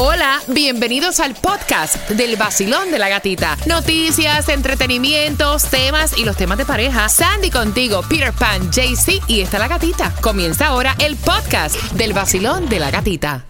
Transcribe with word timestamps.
Hola, 0.00 0.40
bienvenidos 0.46 1.18
al 1.18 1.34
podcast 1.34 2.08
del 2.10 2.36
vacilón 2.36 2.92
de 2.92 3.00
la 3.00 3.08
gatita. 3.08 3.56
Noticias, 3.66 4.48
entretenimientos, 4.48 5.64
temas 5.64 6.16
y 6.16 6.24
los 6.24 6.36
temas 6.36 6.56
de 6.56 6.64
pareja. 6.64 7.08
Sandy 7.08 7.50
contigo, 7.50 8.02
Peter 8.08 8.32
Pan, 8.32 8.70
JC 8.70 9.20
y 9.26 9.40
está 9.40 9.58
la 9.58 9.66
gatita. 9.66 10.14
Comienza 10.20 10.68
ahora 10.68 10.94
el 11.00 11.16
podcast 11.16 11.74
del 11.94 12.12
vacilón 12.12 12.68
de 12.68 12.78
la 12.78 12.92
gatita. 12.92 13.44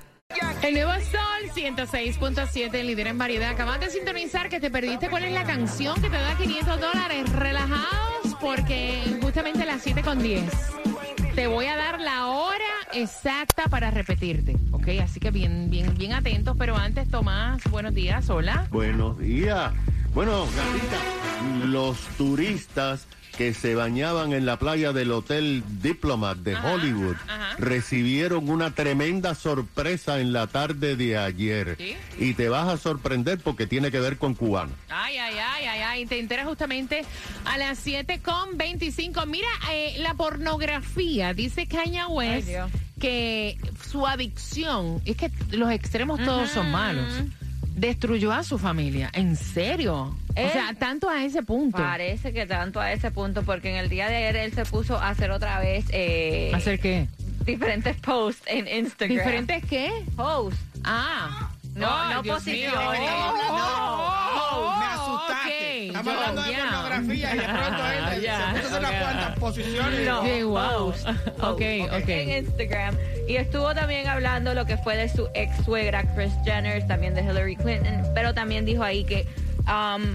El 0.62 0.72
nuevo 0.72 0.92
Sol 0.92 1.50
106.7, 1.54 2.82
líder 2.82 3.08
en 3.08 3.18
variedad. 3.18 3.50
Acabas 3.50 3.80
de 3.80 3.90
sintonizar 3.90 4.48
que 4.48 4.58
te 4.58 4.70
perdiste 4.70 5.10
cuál 5.10 5.24
es 5.24 5.32
la 5.32 5.44
canción 5.44 6.00
que 6.00 6.08
te 6.08 6.16
da 6.16 6.34
500 6.34 6.80
dólares. 6.80 7.30
Relajados 7.30 8.34
porque 8.40 9.02
justamente 9.20 9.64
a 9.64 9.66
las 9.66 9.82
7 9.82 10.00
con 10.00 10.22
10 10.22 10.44
te 11.34 11.46
voy 11.46 11.66
a 11.66 11.76
dar 11.76 12.00
la 12.00 12.26
hora 12.28 12.64
exacta 12.92 13.68
para 13.68 13.92
repetirte, 13.92 14.56
¿ok? 14.88 15.00
Así 15.02 15.20
que 15.20 15.30
bien, 15.30 15.70
bien, 15.70 15.94
bien 15.96 16.12
atentos. 16.12 16.56
Pero 16.58 16.76
antes, 16.76 17.08
Tomás, 17.10 17.62
buenos 17.70 17.94
días, 17.94 18.28
hola. 18.30 18.66
Buenos 18.70 19.18
días. 19.18 19.72
Bueno, 20.14 20.46
los 21.66 21.98
turistas 22.16 23.06
que 23.36 23.54
se 23.54 23.76
bañaban 23.76 24.32
en 24.32 24.46
la 24.46 24.58
playa 24.58 24.92
del 24.92 25.12
Hotel 25.12 25.62
Diplomat 25.80 26.38
de 26.38 26.56
Ajá, 26.56 26.72
Hollywood 26.72 27.14
ajá. 27.28 27.54
recibieron 27.58 28.48
una 28.50 28.74
tremenda 28.74 29.36
sorpresa 29.36 30.18
en 30.18 30.32
la 30.32 30.48
tarde 30.48 30.96
de 30.96 31.16
ayer. 31.16 31.76
¿Sí? 31.78 31.94
Y 32.18 32.34
te 32.34 32.48
vas 32.48 32.66
a 32.68 32.76
sorprender 32.76 33.38
porque 33.38 33.68
tiene 33.68 33.92
que 33.92 34.00
ver 34.00 34.16
con 34.16 34.34
cubanos. 34.34 34.74
Ay, 34.88 35.18
ay, 35.18 35.34
ay, 35.38 35.66
ay, 35.66 35.80
ay. 35.86 36.06
Te 36.06 36.18
enteras 36.18 36.46
justamente 36.48 37.04
a 37.44 37.58
las 37.58 37.78
7 37.78 38.20
con 38.24 38.56
25. 38.56 39.24
Mira, 39.26 39.48
eh, 39.72 39.96
la 39.98 40.14
pornografía, 40.14 41.32
dice 41.32 41.68
Kanye 41.68 42.06
West, 42.06 42.48
Ay, 42.48 42.54
Dios. 42.54 42.70
Que 42.98 43.58
su 43.88 44.06
adicción, 44.06 45.00
es 45.04 45.16
que 45.16 45.30
los 45.50 45.70
extremos 45.70 46.22
todos 46.24 46.50
son 46.50 46.70
malos, 46.70 47.22
destruyó 47.74 48.32
a 48.32 48.42
su 48.42 48.58
familia. 48.58 49.10
¿En 49.12 49.36
serio? 49.36 50.16
o 50.30 50.52
sea, 50.52 50.74
tanto 50.78 51.08
a 51.08 51.24
ese 51.24 51.42
punto. 51.42 51.78
Parece 51.78 52.32
que 52.32 52.46
tanto 52.46 52.80
a 52.80 52.92
ese 52.92 53.10
punto, 53.10 53.42
porque 53.42 53.70
en 53.70 53.76
el 53.76 53.88
día 53.88 54.08
de 54.08 54.16
ayer 54.16 54.36
él 54.36 54.52
se 54.52 54.64
puso 54.64 54.96
a 54.96 55.08
hacer 55.08 55.30
otra 55.30 55.58
vez 55.60 55.86
eh, 55.90 56.50
¿Hacer 56.54 56.78
qué? 56.80 57.08
diferentes 57.44 57.96
posts 57.96 58.42
en 58.46 58.68
Instagram. 58.68 59.18
¿Diferentes 59.18 59.64
qué? 59.66 59.90
posts. 60.16 60.58
Ah. 60.84 61.50
No, 61.78 62.14
no 62.14 62.22
posiciones. 62.22 63.00
Oh, 63.50 64.76
me 64.78 64.86
oh, 64.86 64.92
asustaste. 64.92 65.86
Estamos 65.88 66.12
Yo- 66.12 66.18
hablando 66.20 66.42
de 66.42 66.52
ya. 66.52 66.58
pornografía 66.64 67.34
y 67.34 67.38
de 67.38 67.44
pronto 67.44 67.86
él 67.86 68.20
Ya, 68.22 68.36
se 68.54 68.60
puso 68.60 68.74
a 68.74 68.78
hacer 68.78 68.78
unas 68.80 69.02
cuantas 69.02 69.38
posiciones. 69.38 70.06
No, 70.06 70.22
Sí, 70.24 70.42
wow. 70.42 70.60
posts, 70.86 71.06
Ok, 71.06 71.62
posts, 71.62 72.02
ok. 72.02 72.08
En 72.08 72.30
Instagram. 72.44 72.96
Y 73.28 73.36
estuvo 73.36 73.74
también 73.74 74.08
hablando 74.08 74.54
lo 74.54 74.64
que 74.66 74.76
fue 74.78 74.96
de 74.96 75.08
su 75.08 75.28
ex 75.34 75.64
suegra, 75.64 76.04
Chris 76.14 76.32
Jenner, 76.44 76.86
también 76.86 77.14
de 77.14 77.22
Hillary 77.22 77.56
Clinton, 77.56 78.02
pero 78.14 78.34
también 78.34 78.64
dijo 78.64 78.82
ahí 78.82 79.04
que, 79.04 79.26
um, 79.66 80.14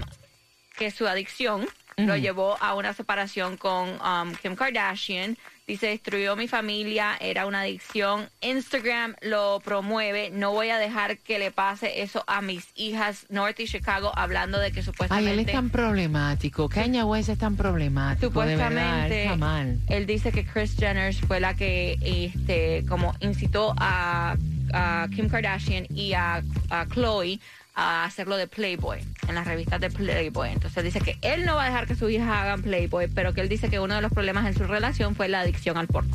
que 0.76 0.90
su 0.90 1.06
adicción 1.06 1.66
lo 1.96 2.16
llevó 2.16 2.56
a 2.60 2.74
una 2.74 2.92
separación 2.92 3.56
con 3.56 3.88
um, 4.00 4.32
Kim 4.42 4.56
Kardashian. 4.56 5.36
Dice, 5.66 5.86
destruyó 5.86 6.36
mi 6.36 6.46
familia, 6.46 7.16
era 7.20 7.46
una 7.46 7.62
adicción. 7.62 8.28
Instagram 8.42 9.14
lo 9.22 9.60
promueve. 9.64 10.28
No 10.30 10.52
voy 10.52 10.68
a 10.68 10.76
dejar 10.78 11.16
que 11.16 11.38
le 11.38 11.50
pase 11.52 12.02
eso 12.02 12.22
a 12.26 12.42
mis 12.42 12.68
hijas 12.74 13.24
North 13.30 13.58
y 13.60 13.66
Chicago, 13.66 14.12
hablando 14.14 14.58
de 14.58 14.72
que 14.72 14.80
Ay, 14.80 14.84
supuestamente... 14.84 15.32
él 15.32 15.38
es 15.38 15.52
tan 15.52 15.70
problemático. 15.70 16.68
Kanye 16.68 17.02
West 17.04 17.30
es 17.30 17.38
tan 17.38 17.56
problemático. 17.56 18.42
de 18.42 18.56
verdad, 18.56 18.66
él 18.66 18.74
Supuestamente, 18.74 19.22
está 19.24 19.36
mal. 19.36 19.78
él 19.88 20.06
dice 20.06 20.32
que 20.32 20.44
Chris 20.44 20.76
Jenner 20.76 21.14
fue 21.14 21.40
la 21.40 21.54
que 21.54 21.96
este, 22.02 22.84
como 22.86 23.14
incitó 23.20 23.74
a, 23.78 24.36
a 24.74 25.08
Kim 25.16 25.30
Kardashian 25.30 25.86
y 25.88 26.12
a, 26.12 26.42
a 26.68 26.86
Chloe 26.92 27.40
a 27.74 28.04
hacerlo 28.04 28.36
de 28.36 28.46
Playboy, 28.46 29.00
en 29.28 29.34
las 29.34 29.46
revistas 29.46 29.80
de 29.80 29.90
Playboy. 29.90 30.50
Entonces 30.50 30.84
dice 30.84 31.00
que 31.00 31.16
él 31.22 31.44
no 31.44 31.56
va 31.56 31.64
a 31.64 31.66
dejar 31.66 31.86
que 31.86 31.94
sus 31.96 32.10
hijas 32.10 32.28
hagan 32.30 32.62
Playboy, 32.62 33.08
pero 33.08 33.34
que 33.34 33.40
él 33.40 33.48
dice 33.48 33.68
que 33.68 33.80
uno 33.80 33.94
de 33.94 34.00
los 34.02 34.12
problemas 34.12 34.46
en 34.46 34.54
su 34.54 34.64
relación 34.64 35.14
fue 35.16 35.28
la 35.28 35.40
adicción 35.40 35.76
al 35.76 35.88
porno. 35.88 36.14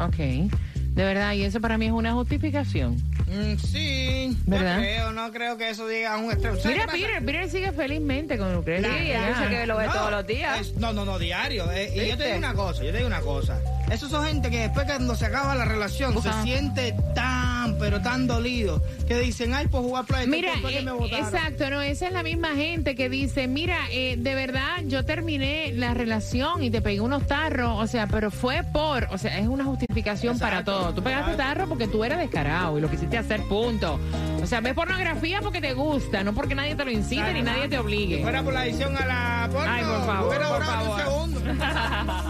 Ok. 0.00 0.16
De 0.16 1.02
verdad, 1.04 1.32
y 1.34 1.42
eso 1.42 1.60
para 1.60 1.76
mí 1.76 1.86
es 1.86 1.92
una 1.92 2.12
justificación. 2.12 2.94
Mm, 3.26 3.56
sí, 3.58 4.36
¿Verdad? 4.46 4.76
no 4.76 4.82
creo, 4.82 5.12
no 5.12 5.32
creo 5.32 5.56
que 5.56 5.70
eso 5.70 5.88
diga 5.88 6.16
un 6.18 6.30
extremo. 6.30 6.56
¿Sabes 6.56 6.76
Mira? 6.78 6.86
Peter, 6.92 7.24
Peter 7.24 7.48
sigue 7.50 7.72
felizmente 7.72 8.38
con 8.38 8.54
Lucrecia. 8.54 8.88
Sí, 8.98 9.08
Ya. 9.08 9.28
dice 9.28 9.48
que 9.50 9.66
lo 9.66 9.76
ve 9.76 9.86
No, 9.86 9.92
todos 9.92 10.10
los 10.12 10.26
días. 10.26 10.60
es- 10.60 10.74
no, 10.76 10.92
no, 10.92 11.04
no, 11.04 11.18
diario. 11.18 11.70
eh, 11.72 11.92
y 11.96 12.08
yo 12.10 12.16
te 12.16 12.26
digo 12.26 12.38
una 12.38 12.54
cosa, 12.54 12.84
yo 12.84 12.90
te 12.92 12.98
digo 12.98 13.08
una 13.08 13.20
cosa. 13.22 13.60
Esos 13.90 14.10
son 14.10 14.24
gente 14.24 14.50
que 14.50 14.60
después 14.60 14.86
cuando 14.86 15.14
se 15.14 15.26
acaba 15.26 15.54
la 15.54 15.64
relación 15.64 16.20
se 16.22 16.32
siente 16.42 16.94
tan, 17.14 17.76
pero 17.78 18.00
tan 18.00 18.26
dolido 18.26 18.82
que 19.06 19.18
dicen, 19.18 19.54
ay, 19.54 19.68
pues 19.68 19.82
jugar 19.82 20.04
play. 20.04 20.26
Mira, 20.26 20.52
que 20.66 20.78
eh, 20.78 20.82
me 20.82 20.92
botaron". 20.92 21.24
exacto, 21.26 21.68
no, 21.70 21.82
esa 21.82 22.06
es 22.06 22.12
la 22.12 22.22
misma 22.22 22.54
gente 22.54 22.94
que 22.94 23.08
dice, 23.08 23.46
mira, 23.46 23.76
eh, 23.90 24.16
de 24.18 24.34
verdad, 24.34 24.82
yo 24.86 25.04
terminé 25.04 25.72
la 25.72 25.94
relación 25.94 26.62
y 26.62 26.70
te 26.70 26.80
pegué 26.80 27.00
unos 27.00 27.26
tarros, 27.26 27.78
o 27.78 27.86
sea, 27.86 28.06
pero 28.06 28.30
fue 28.30 28.62
por, 28.64 29.06
o 29.10 29.18
sea, 29.18 29.38
es 29.38 29.46
una 29.46 29.64
justificación 29.64 30.38
para 30.38 30.64
todo. 30.64 30.94
Tú 30.94 31.02
pegaste 31.02 31.32
exacto. 31.32 31.52
tarro 31.54 31.68
porque 31.68 31.86
tú 31.86 32.04
eres 32.04 32.18
descarado 32.18 32.78
y 32.78 32.80
lo 32.80 32.90
quisiste 32.90 33.18
hacer, 33.18 33.42
punto. 33.42 34.00
O 34.42 34.46
sea, 34.46 34.60
ves 34.60 34.74
pornografía 34.74 35.40
porque 35.40 35.60
te 35.60 35.74
gusta, 35.74 36.24
no 36.24 36.32
porque 36.34 36.54
nadie 36.54 36.74
te 36.74 36.84
lo 36.84 36.90
incite 36.90 37.32
ni 37.32 37.42
nadie 37.42 37.68
te 37.68 37.78
obligue. 37.78 38.22
fuera 38.22 38.42
por 38.42 38.54
la 38.54 38.60
adicción 38.60 38.96
a 38.96 39.06
la 39.06 39.48
porno, 39.52 39.70
Ay, 39.70 39.84
por 39.84 40.06
favor, 40.06 40.34
por 40.34 40.44
durado 40.44 40.92
un 40.92 40.98
favor. 40.98 41.00
segundo. 41.02 41.40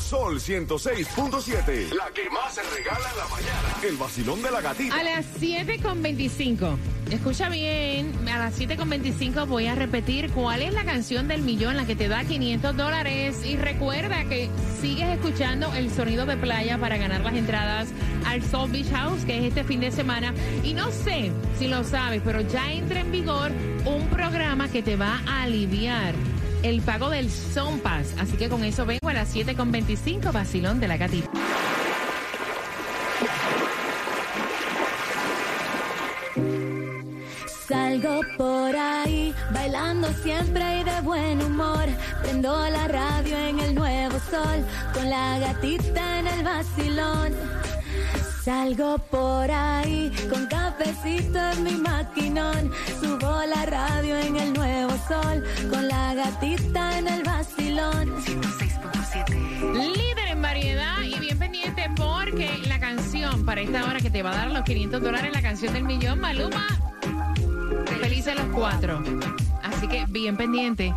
Sol 0.00 0.40
106.7. 0.40 1.94
La 1.94 2.10
que 2.12 2.28
más 2.30 2.54
se 2.54 2.62
regala 2.62 3.10
en 3.10 3.16
la 3.16 3.28
mañana. 3.28 3.76
El 3.82 3.96
vacilón 3.96 4.42
de 4.42 4.50
la 4.50 4.60
gatita. 4.60 4.94
A 4.96 5.02
las 5.02 5.26
7 5.38 5.78
con 5.82 6.02
25. 6.02 6.78
Escucha 7.10 7.48
bien, 7.48 8.12
a 8.28 8.38
las 8.38 8.54
7 8.54 8.76
con 8.76 8.88
25 8.88 9.46
voy 9.46 9.66
a 9.66 9.74
repetir 9.74 10.30
cuál 10.30 10.62
es 10.62 10.72
la 10.72 10.84
canción 10.84 11.28
del 11.28 11.42
millón, 11.42 11.76
la 11.76 11.86
que 11.86 11.96
te 11.96 12.08
da 12.08 12.24
500 12.24 12.76
dólares. 12.76 13.44
Y 13.44 13.56
recuerda 13.56 14.24
que 14.24 14.48
sigues 14.80 15.08
escuchando 15.08 15.72
el 15.74 15.90
sonido 15.90 16.24
de 16.26 16.36
playa 16.36 16.78
para 16.78 16.96
ganar 16.96 17.20
las 17.20 17.34
entradas 17.34 17.88
al 18.26 18.42
Soul 18.42 18.70
Beach 18.70 18.90
House, 18.90 19.24
que 19.24 19.38
es 19.38 19.44
este 19.44 19.64
fin 19.64 19.80
de 19.80 19.90
semana. 19.90 20.34
Y 20.64 20.74
no 20.74 20.90
sé 20.90 21.30
si 21.58 21.68
lo 21.68 21.84
sabes, 21.84 22.22
pero 22.24 22.40
ya 22.40 22.72
entra 22.72 23.00
en 23.00 23.12
vigor 23.12 23.52
un 23.84 24.06
programa 24.08 24.68
que 24.68 24.82
te 24.82 24.96
va 24.96 25.20
a 25.26 25.42
aliviar 25.42 26.14
el 26.62 26.80
pago 26.82 27.10
del 27.10 27.30
Son 27.30 27.78
Pass. 27.80 28.14
Así 28.18 28.36
que 28.36 28.48
con 28.48 28.64
eso 28.64 28.86
vengo 28.86 29.08
a 29.08 29.14
las 29.14 29.28
7 29.28 29.54
con 29.54 29.72
25, 29.72 30.32
vacilón 30.32 30.80
de 30.80 30.88
la 30.88 30.96
gatita. 30.96 31.30
Salgo 37.68 38.20
por 38.36 38.74
ahí, 38.74 39.32
bailando 39.52 40.12
siempre 40.22 40.80
y 40.80 40.84
de 40.84 41.00
buen 41.02 41.42
humor. 41.42 41.86
Prendo 42.22 42.68
la 42.68 42.88
radio 42.88 43.38
en 43.38 43.60
el 43.60 43.74
nuevo 43.74 44.18
sol, 44.30 44.64
con 44.92 45.08
la 45.08 45.38
gatita 45.38 46.18
en 46.18 46.26
el 46.26 46.42
vacilón. 46.42 47.32
Salgo 48.42 48.96
por 49.10 49.50
ahí, 49.50 50.10
con 50.30 50.46
cafecito 50.46 51.38
en 51.38 51.62
mi 51.62 51.72
maquinón. 51.72 52.70
Subo 52.98 53.44
la 53.46 53.66
radio 53.66 54.16
en 54.16 54.36
el 54.36 54.52
nuevo 54.54 54.92
sol, 55.06 55.44
con 55.68 55.86
la 55.86 56.14
gatita 56.14 56.98
en 56.98 57.08
el 57.08 57.22
vacilón. 57.22 58.14
Líder 59.74 60.28
en 60.30 60.40
variedad 60.40 61.02
y 61.02 61.18
bien 61.18 61.38
pendiente 61.38 61.90
porque 61.94 62.50
la 62.66 62.80
canción 62.80 63.44
para 63.44 63.60
esta 63.60 63.84
hora 63.84 64.00
que 64.00 64.10
te 64.10 64.22
va 64.22 64.30
a 64.30 64.36
dar 64.36 64.50
los 64.50 64.62
500 64.62 65.02
dólares, 65.02 65.30
la 65.34 65.42
canción 65.42 65.74
del 65.74 65.84
millón, 65.84 66.18
Maluma, 66.18 66.66
felices 68.00 68.34
los 68.36 68.46
cuatro. 68.54 69.02
Así 69.62 69.86
que 69.86 70.06
bien 70.08 70.38
pendiente, 70.38 70.94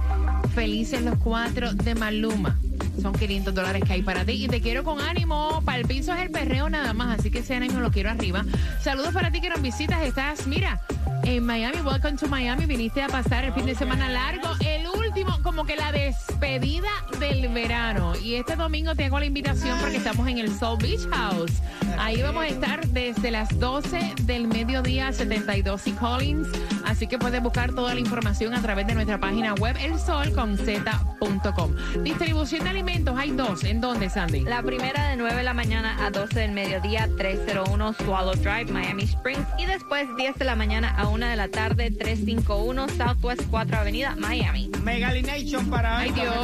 felices 0.55 1.01
los 1.01 1.17
cuatro 1.17 1.73
de 1.73 1.93
Maluma. 1.93 2.57
Son 3.01 3.13
500 3.13 3.53
dólares 3.53 3.83
que 3.85 3.93
hay 3.93 4.01
para 4.01 4.25
ti 4.25 4.43
y 4.43 4.47
te 4.47 4.61
quiero 4.61 4.83
con 4.83 5.01
ánimo. 5.01 5.61
Para 5.65 5.79
el 5.79 5.85
piso 5.85 6.13
es 6.13 6.21
el 6.21 6.31
perreo 6.31 6.69
nada 6.69 6.93
más, 6.93 7.19
así 7.19 7.31
que 7.31 7.39
ese 7.39 7.55
ánimo 7.55 7.79
lo 7.79 7.91
quiero 7.91 8.09
arriba. 8.09 8.45
Saludos 8.81 9.13
para 9.13 9.31
ti 9.31 9.41
que 9.41 9.49
nos 9.49 9.61
visitas. 9.61 10.01
Estás, 10.03 10.47
mira, 10.47 10.81
en 11.23 11.45
Miami. 11.45 11.81
Welcome 11.81 12.17
to 12.17 12.27
Miami. 12.27 12.65
Viniste 12.65 13.01
a 13.01 13.07
pasar 13.07 13.45
el 13.45 13.53
fin 13.53 13.65
de 13.65 13.75
semana 13.75 14.09
largo. 14.09 14.49
El 14.59 14.87
último, 15.13 15.43
como 15.43 15.63
que 15.65 15.75
la 15.75 15.91
despedida 15.91 16.89
del 17.19 17.47
verano. 17.49 18.13
Y 18.23 18.33
este 18.33 18.55
domingo 18.55 18.95
tengo 18.95 19.19
la 19.19 19.25
invitación 19.25 19.77
porque 19.79 19.97
estamos 19.97 20.27
en 20.27 20.39
el 20.39 20.51
Soul 20.51 20.79
Beach 20.79 21.07
House. 21.11 21.51
Ahí 21.99 22.19
vamos 22.23 22.45
a 22.45 22.47
estar 22.47 22.87
desde 22.87 23.29
las 23.29 23.59
12 23.59 24.15
del 24.23 24.47
mediodía, 24.47 25.13
72 25.13 25.85
y 25.85 25.91
Collins. 25.91 26.47
Así 26.85 27.05
que 27.05 27.19
puedes 27.19 27.43
buscar 27.43 27.73
toda 27.75 27.93
la 27.93 27.99
información 27.99 28.55
a 28.55 28.61
través 28.63 28.87
de 28.87 28.95
nuestra 28.95 29.19
página 29.19 29.53
web, 29.53 29.77
elsolconz.com. 29.79 31.75
Distribución 32.03 32.63
de 32.63 32.69
alimentos, 32.71 33.15
hay 33.17 33.29
dos. 33.31 33.63
¿En 33.63 33.81
dónde, 33.81 34.09
Sandy? 34.09 34.41
La 34.41 34.63
primera 34.63 35.09
de 35.09 35.15
9 35.15 35.35
de 35.35 35.43
la 35.43 35.53
mañana 35.53 36.03
a 36.03 36.09
12 36.09 36.39
del 36.39 36.53
mediodía, 36.53 37.07
301 37.17 37.93
Swallow 37.93 38.33
Drive, 38.33 38.71
Miami 38.71 39.03
Springs. 39.03 39.45
Y 39.59 39.67
después 39.67 40.07
10 40.17 40.39
de 40.39 40.45
la 40.45 40.55
mañana 40.55 40.89
a 40.97 41.07
1 41.07 41.27
de 41.27 41.35
la 41.35 41.49
tarde, 41.49 41.91
351 41.91 42.89
Southwest 42.89 43.43
4 43.51 43.77
Avenida, 43.77 44.15
Miami. 44.15 44.71
Mega 44.83 45.02
Nation 45.03 45.69
para 45.69 45.97
Ay, 45.97 46.09
hoy, 46.09 46.19
Dios. 46.21 46.35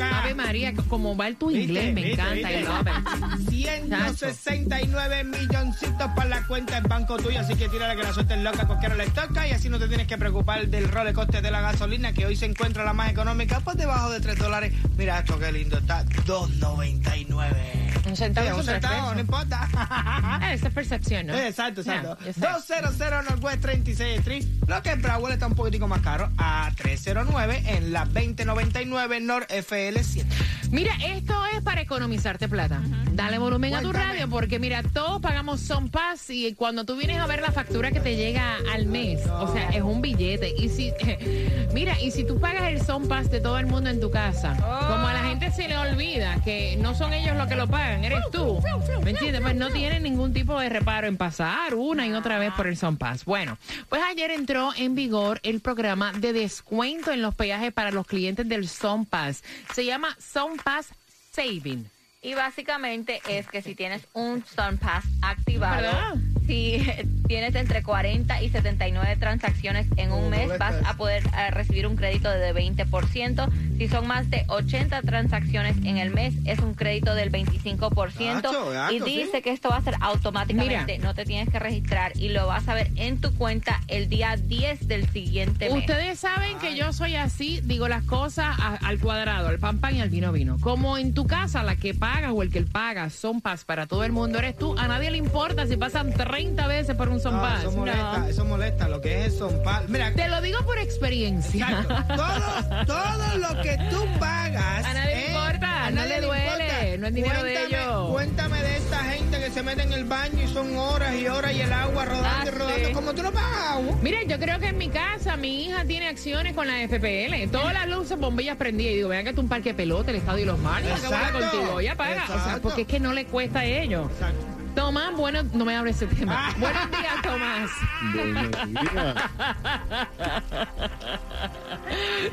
Ave 0.00 0.34
María, 0.34 0.72
como 0.88 1.16
va 1.16 1.28
el 1.28 1.36
tu 1.36 1.50
inglés, 1.50 1.92
me 1.94 2.02
¿Viste? 2.02 2.20
encanta. 2.20 2.34
¿Viste? 2.34 2.60
I 2.60 2.64
love 2.64 2.86
it. 2.86 3.48
169 3.50 5.24
milloncitos 5.24 6.10
para 6.14 6.28
la 6.28 6.46
cuenta 6.46 6.74
del 6.74 6.84
banco 6.88 7.16
tuyo, 7.16 7.40
así 7.40 7.54
que 7.54 7.68
tírale 7.68 7.96
que 7.96 8.02
la 8.02 8.12
suerte 8.12 8.34
es 8.34 8.40
loca, 8.40 8.66
cualquiera 8.66 8.94
le 8.94 9.06
toca 9.10 9.48
y 9.48 9.52
así 9.52 9.68
no 9.68 9.78
te 9.78 9.88
tienes 9.88 10.06
que 10.06 10.18
preocupar 10.18 10.66
del 10.68 10.88
rol 10.90 11.06
de 11.06 11.12
coste 11.14 11.40
de 11.40 11.50
la 11.50 11.60
gasolina, 11.60 12.12
que 12.12 12.26
hoy 12.26 12.36
se 12.36 12.46
encuentra 12.46 12.84
la 12.84 12.92
más 12.92 13.10
económica, 13.10 13.60
pues 13.60 13.76
debajo 13.76 14.10
de 14.10 14.20
3 14.20 14.38
dólares. 14.38 14.72
Mira 14.96 15.18
esto, 15.20 15.38
qué 15.38 15.50
lindo, 15.52 15.78
está 15.78 16.04
2.99. 16.04 17.83
Un 18.06 18.16
centavo, 18.16 18.46
Sí, 18.46 18.52
un 18.52 18.64
centavo, 18.64 19.14
no 19.14 19.20
importa. 19.20 19.68
Ah, 19.74 20.52
esa 20.52 20.68
es 20.68 20.74
percepción, 20.74 21.26
¿no? 21.26 21.34
Exacto, 21.34 21.80
exacto. 21.80 22.18
Sé. 22.24 22.40
200 22.40 22.98
Northwest 23.24 23.60
36 23.60 24.18
Street. 24.20 24.44
Lo 24.66 24.82
que 24.82 24.90
en 24.90 25.02
Broward 25.02 25.32
está 25.32 25.46
un 25.46 25.54
poquitico 25.54 25.88
más 25.88 26.00
caro. 26.00 26.30
A 26.38 26.70
309 26.76 27.62
en 27.66 27.92
la 27.92 28.04
2099 28.04 29.20
North 29.20 29.50
FL7. 29.50 30.24
Mira, 30.70 30.92
esto 31.04 31.34
es 31.54 31.62
para 31.62 31.80
economizarte 31.80 32.48
plata. 32.48 32.80
Dale 33.12 33.38
volumen 33.38 33.74
a 33.74 33.80
tu 33.80 33.92
radio 33.92 34.28
porque 34.28 34.58
mira, 34.58 34.82
todos 34.82 35.20
pagamos 35.20 35.60
Son 35.60 35.88
Pass 35.88 36.30
y 36.30 36.52
cuando 36.54 36.84
tú 36.84 36.96
vienes 36.96 37.20
a 37.20 37.26
ver 37.26 37.40
la 37.40 37.52
factura 37.52 37.92
que 37.92 38.00
te 38.00 38.16
llega 38.16 38.56
al 38.72 38.86
mes, 38.86 39.24
o 39.26 39.52
sea, 39.52 39.68
es 39.70 39.82
un 39.82 40.02
billete. 40.02 40.52
Y 40.58 40.68
si, 40.68 40.92
mira, 41.72 42.00
y 42.00 42.10
si 42.10 42.24
tú 42.24 42.40
pagas 42.40 42.64
el 42.64 42.82
Son 42.82 43.06
Pass 43.08 43.30
de 43.30 43.40
todo 43.40 43.58
el 43.58 43.66
mundo 43.66 43.88
en 43.90 44.00
tu 44.00 44.10
casa, 44.10 44.56
como 44.56 45.06
a 45.06 45.12
la 45.12 45.22
gente 45.24 45.50
se 45.52 45.68
le 45.68 45.76
olvida 45.76 46.42
que 46.44 46.76
no 46.80 46.94
son 46.94 47.12
ellos 47.12 47.36
los 47.36 47.46
que 47.46 47.56
lo 47.56 47.68
pagan, 47.68 47.93
eres 48.02 48.20
tú. 48.32 48.60
¿Me 49.02 49.10
entiendes? 49.10 49.42
Pues 49.42 49.54
no 49.54 49.70
tienen 49.70 50.02
ningún 50.02 50.32
tipo 50.32 50.58
de 50.58 50.68
reparo 50.68 51.06
en 51.06 51.16
pasar 51.16 51.74
una 51.74 52.06
y 52.06 52.12
otra 52.14 52.38
vez 52.38 52.52
por 52.54 52.66
el 52.66 52.76
Son 52.76 52.96
Pass. 52.96 53.24
Bueno, 53.24 53.58
pues 53.88 54.02
ayer 54.02 54.30
entró 54.30 54.70
en 54.76 54.94
vigor 54.94 55.38
el 55.42 55.60
programa 55.60 56.12
de 56.12 56.32
descuento 56.32 57.12
en 57.12 57.22
los 57.22 57.34
peajes 57.34 57.72
para 57.72 57.90
los 57.90 58.06
clientes 58.06 58.48
del 58.48 58.68
Son 58.68 59.04
Pass. 59.04 59.44
Se 59.74 59.84
llama 59.84 60.16
Son 60.18 60.56
Pass 60.56 60.88
Saving. 61.32 61.88
Y 62.22 62.32
básicamente 62.32 63.20
es 63.28 63.46
que 63.48 63.60
si 63.60 63.74
tienes 63.74 64.06
un 64.14 64.42
Sun 64.46 64.78
Pass 64.78 65.04
activado, 65.20 65.82
¿Verdad? 65.82 66.14
si 66.46 66.82
tienes 67.28 67.54
entre 67.54 67.82
40 67.82 68.42
y 68.42 68.48
79 68.48 69.16
transacciones 69.16 69.86
en 69.98 70.10
un 70.10 70.24
Oh, 70.24 70.30
mes, 70.30 70.58
vas 70.58 70.76
a 70.86 70.94
poder 70.96 71.22
eh, 71.36 71.50
recibir 71.50 71.86
un 71.86 71.96
crédito 71.96 72.30
de 72.30 72.54
20%. 72.54 73.50
Si 73.78 73.88
son 73.88 74.06
más 74.06 74.30
de 74.30 74.44
80 74.48 75.02
transacciones 75.02 75.76
en 75.84 75.98
el 75.98 76.10
mes, 76.10 76.34
es 76.44 76.58
un 76.60 76.74
crédito 76.74 77.14
del 77.14 77.30
25%. 77.32 78.42
Gacho, 78.42 78.70
gacho, 78.70 78.94
y 78.94 79.00
dice 79.00 79.30
sí. 79.34 79.42
que 79.42 79.50
esto 79.50 79.68
va 79.68 79.76
a 79.78 79.82
ser 79.82 79.94
automáticamente, 80.00 80.98
no 80.98 81.14
te 81.14 81.24
tienes 81.24 81.48
que 81.50 81.58
registrar 81.58 82.12
y 82.16 82.28
lo 82.28 82.46
vas 82.46 82.68
a 82.68 82.74
ver 82.74 82.90
en 82.96 83.20
tu 83.20 83.34
cuenta 83.34 83.80
el 83.88 84.08
día 84.08 84.36
10 84.36 84.86
del 84.88 85.08
siguiente 85.10 85.68
mes. 85.70 85.78
Ustedes 85.78 86.18
saben 86.20 86.58
que 86.58 86.76
yo 86.76 86.92
soy 86.92 87.16
así, 87.16 87.60
digo 87.64 87.88
las 87.88 88.04
cosas 88.04 88.56
a- 88.58 88.76
al 88.76 88.98
cuadrado, 88.98 89.48
al 89.48 89.58
pan 89.58 89.78
pan 89.78 89.96
y 89.96 90.00
al 90.00 90.10
vino 90.10 90.32
vino. 90.32 90.56
Como 90.60 90.96
en 90.98 91.12
tu 91.14 91.26
casa, 91.26 91.62
la 91.62 91.76
que 91.76 91.94
pagas 91.94 92.32
o 92.34 92.42
el 92.42 92.50
que 92.50 92.62
paga 92.62 93.10
son 93.10 93.40
paz 93.40 93.64
para 93.64 93.86
todo 93.86 94.04
el 94.04 94.12
mundo 94.12 94.38
eres 94.38 94.56
tú. 94.56 94.76
A 94.78 94.88
nadie 94.88 95.10
le 95.10 95.18
importa 95.18 95.66
si 95.66 95.76
pasan 95.76 96.12
30 96.12 96.66
veces 96.66 96.94
por 96.96 97.08
un 97.08 97.20
son 97.20 97.34
No, 97.34 97.42
paz. 97.42 97.60
eso 97.64 97.72
molesta, 97.72 98.28
eso 98.28 98.44
molesta. 98.44 98.88
Lo 98.88 99.00
que 99.00 99.20
es 99.26 99.32
el 99.32 99.38
Son 99.38 99.62
Pass. 99.62 99.88
Mira, 99.88 100.12
Te 100.14 100.28
lo 100.28 100.40
digo 100.40 100.58
por 100.64 100.78
experiencia. 100.78 101.68
Exacto. 101.68 102.14
Todo, 102.16 102.86
todo 102.86 103.38
lo 103.38 103.62
que 103.64 103.78
tú 103.90 104.04
pagas. 104.20 104.84
A 104.84 104.92
nadie 104.94 105.14
le 105.14 105.20
¿eh? 105.22 105.26
importa, 105.30 105.84
A 105.86 105.90
no 105.90 105.96
nadie 105.96 106.20
le 106.20 106.26
duele, 106.26 106.98
no 106.98 107.06
es 107.08 107.14
dinero 107.14 107.42
de 107.42 107.54
Cuéntame- 107.54 107.66
ellos. 107.66 108.10
Cuéntame 108.12 108.62
de 108.62 108.76
esta 108.76 108.98
gente 109.04 109.38
que 109.40 109.50
se 109.50 109.62
mete 109.62 109.82
en 109.82 109.92
el 109.92 110.04
baño 110.04 110.42
y 110.44 110.48
son 110.48 110.76
horas 110.76 111.14
y 111.14 111.26
horas 111.28 111.52
y 111.54 111.60
el 111.62 111.72
agua 111.72 112.04
rodando 112.04 112.28
Ah, 112.28 112.44
y 112.46 112.50
rodando. 112.50 112.88
sí. 112.88 112.92
Como 112.92 113.14
tú 113.14 113.22
no 113.22 113.32
pagas 113.32 113.70
agua. 113.70 113.96
Mire, 114.02 114.26
yo 114.26 114.38
creo 114.38 114.58
que 114.58 114.66
en 114.68 114.78
mi 114.78 114.88
casa 114.88 115.36
mi 115.36 115.64
hija 115.64 115.84
tiene 115.84 116.08
acciones 116.08 116.54
con 116.54 116.66
la 116.66 116.82
FPL. 116.86 117.48
Todas 117.50 117.72
las 117.72 117.88
luces, 117.88 118.18
bombillas 118.18 118.56
prendidas. 118.56 118.92
Y 118.92 118.96
digo, 118.96 119.08
vean 119.08 119.24
que 119.24 119.30
es 119.30 119.38
un 119.38 119.48
parque 119.48 119.70
de 119.70 119.74
pelota, 119.74 120.10
el 120.10 120.18
estadio 120.18 120.42
y 120.42 120.46
los 120.46 120.58
Marlins. 120.58 121.00
¿Qué 121.00 121.06
bola 121.06 121.18
Exacto. 121.28 121.50
contigo? 121.50 121.80
Ya 121.80 121.94
paga. 121.96 122.24
O 122.24 122.44
sea, 122.44 122.58
porque 122.62 122.82
es 122.82 122.86
que 122.88 123.00
no 123.00 123.12
le 123.12 123.24
cuesta 123.26 123.60
a 123.60 123.64
ellos. 123.64 124.10
Exacto. 124.12 124.46
Tomás, 124.74 125.16
bueno, 125.16 125.42
no 125.52 125.64
me 125.64 125.76
hables 125.76 126.02
ese 126.02 126.14
tema. 126.14 126.52
Buenos 126.58 126.90
días, 126.90 127.22
Tomás. 127.22 127.70
Buenos 128.12 128.50
días. 128.66 129.14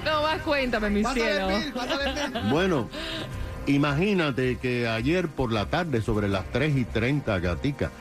Tomás, 0.03 0.41
cuéntame, 0.41 0.89
mi 0.89 1.03
Pásale 1.03 1.21
cielo. 1.21 2.49
Bueno, 2.49 2.89
imagínate 3.67 4.57
que 4.57 4.88
ayer 4.88 5.27
por 5.27 5.51
la 5.51 5.67
tarde, 5.67 6.01
sobre 6.01 6.27
las 6.27 6.45
3 6.51 6.77
y 6.77 6.85
30, 6.85 7.39
Gatica, 7.39 7.91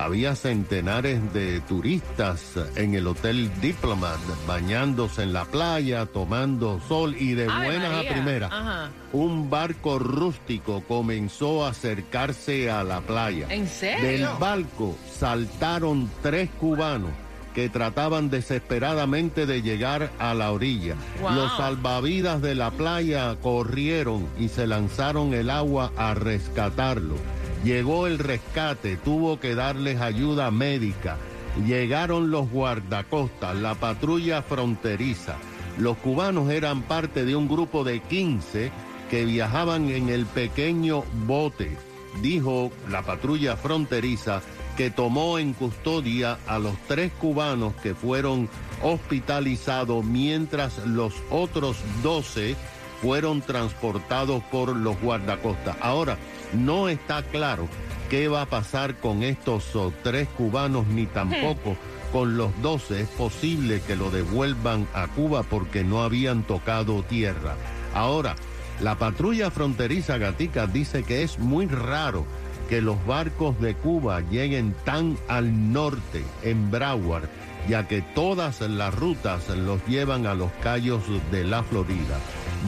había 0.00 0.34
centenares 0.34 1.32
de 1.34 1.60
turistas 1.60 2.54
en 2.76 2.94
el 2.94 3.06
Hotel 3.06 3.50
Diplomat, 3.60 4.18
bañándose 4.46 5.22
en 5.22 5.32
la 5.32 5.44
playa, 5.44 6.06
tomando 6.06 6.80
sol 6.88 7.14
y 7.18 7.34
de 7.34 7.46
buenas 7.46 8.06
a 8.06 8.08
primeras. 8.08 8.50
Ajá. 8.50 8.90
Un 9.12 9.50
barco 9.50 9.98
rústico 9.98 10.82
comenzó 10.88 11.66
a 11.66 11.70
acercarse 11.70 12.70
a 12.70 12.82
la 12.82 13.02
playa. 13.02 13.46
¿En 13.50 13.68
serio? 13.68 14.06
Del 14.06 14.38
barco 14.38 14.96
saltaron 15.18 16.10
tres 16.22 16.48
cubanos 16.58 17.10
que 17.54 17.68
trataban 17.68 18.30
desesperadamente 18.30 19.44
de 19.44 19.60
llegar 19.60 20.10
a 20.18 20.34
la 20.34 20.52
orilla. 20.52 20.94
Wow. 21.20 21.32
Los 21.32 21.56
salvavidas 21.56 22.40
de 22.40 22.54
la 22.54 22.70
playa 22.70 23.36
corrieron 23.42 24.26
y 24.38 24.48
se 24.48 24.66
lanzaron 24.66 25.34
el 25.34 25.50
agua 25.50 25.92
a 25.96 26.14
rescatarlo. 26.14 27.16
Llegó 27.64 28.06
el 28.06 28.18
rescate, 28.18 28.96
tuvo 28.96 29.38
que 29.38 29.54
darles 29.54 30.00
ayuda 30.00 30.50
médica. 30.50 31.18
Llegaron 31.66 32.30
los 32.30 32.48
guardacostas, 32.50 33.54
la 33.56 33.74
patrulla 33.74 34.42
fronteriza. 34.42 35.36
Los 35.78 35.98
cubanos 35.98 36.50
eran 36.50 36.82
parte 36.82 37.24
de 37.24 37.36
un 37.36 37.48
grupo 37.48 37.84
de 37.84 38.00
15 38.00 38.72
que 39.10 39.24
viajaban 39.24 39.90
en 39.90 40.08
el 40.08 40.24
pequeño 40.24 41.04
bote. 41.26 41.76
Dijo 42.22 42.70
la 42.88 43.02
patrulla 43.02 43.56
fronteriza 43.56 44.40
que 44.76 44.90
tomó 44.90 45.38
en 45.38 45.52
custodia 45.52 46.38
a 46.46 46.58
los 46.58 46.74
tres 46.88 47.12
cubanos 47.12 47.74
que 47.82 47.94
fueron 47.94 48.48
hospitalizados 48.82 50.04
mientras 50.04 50.78
los 50.86 51.12
otros 51.30 51.76
12 52.02 52.56
fueron 53.02 53.42
transportados 53.42 54.42
por 54.44 54.74
los 54.74 55.00
guardacostas. 55.00 55.76
Ahora, 55.80 56.18
no 56.52 56.88
está 56.88 57.22
claro 57.22 57.68
qué 58.08 58.28
va 58.28 58.42
a 58.42 58.46
pasar 58.46 58.96
con 58.96 59.22
estos 59.22 59.74
oh, 59.76 59.92
tres 60.02 60.28
cubanos 60.28 60.86
ni 60.88 61.06
tampoco 61.06 61.76
con 62.12 62.36
los 62.36 62.50
12. 62.62 63.02
Es 63.02 63.08
posible 63.08 63.80
que 63.86 63.96
lo 63.96 64.10
devuelvan 64.10 64.88
a 64.94 65.06
Cuba 65.06 65.42
porque 65.44 65.84
no 65.84 66.02
habían 66.02 66.42
tocado 66.42 67.02
tierra. 67.02 67.54
Ahora, 67.94 68.36
la 68.80 68.96
patrulla 68.96 69.50
fronteriza 69.50 70.18
Gatica 70.18 70.66
dice 70.66 71.02
que 71.02 71.22
es 71.22 71.38
muy 71.38 71.66
raro 71.66 72.24
que 72.68 72.80
los 72.80 73.04
barcos 73.04 73.60
de 73.60 73.74
Cuba 73.74 74.20
lleguen 74.20 74.74
tan 74.84 75.18
al 75.28 75.72
norte, 75.72 76.24
en 76.42 76.70
Broward, 76.70 77.28
ya 77.68 77.86
que 77.88 78.00
todas 78.00 78.60
las 78.60 78.94
rutas 78.94 79.48
los 79.50 79.84
llevan 79.86 80.26
a 80.26 80.34
los 80.34 80.50
callos 80.62 81.02
de 81.30 81.44
la 81.44 81.62
Florida. 81.62 82.18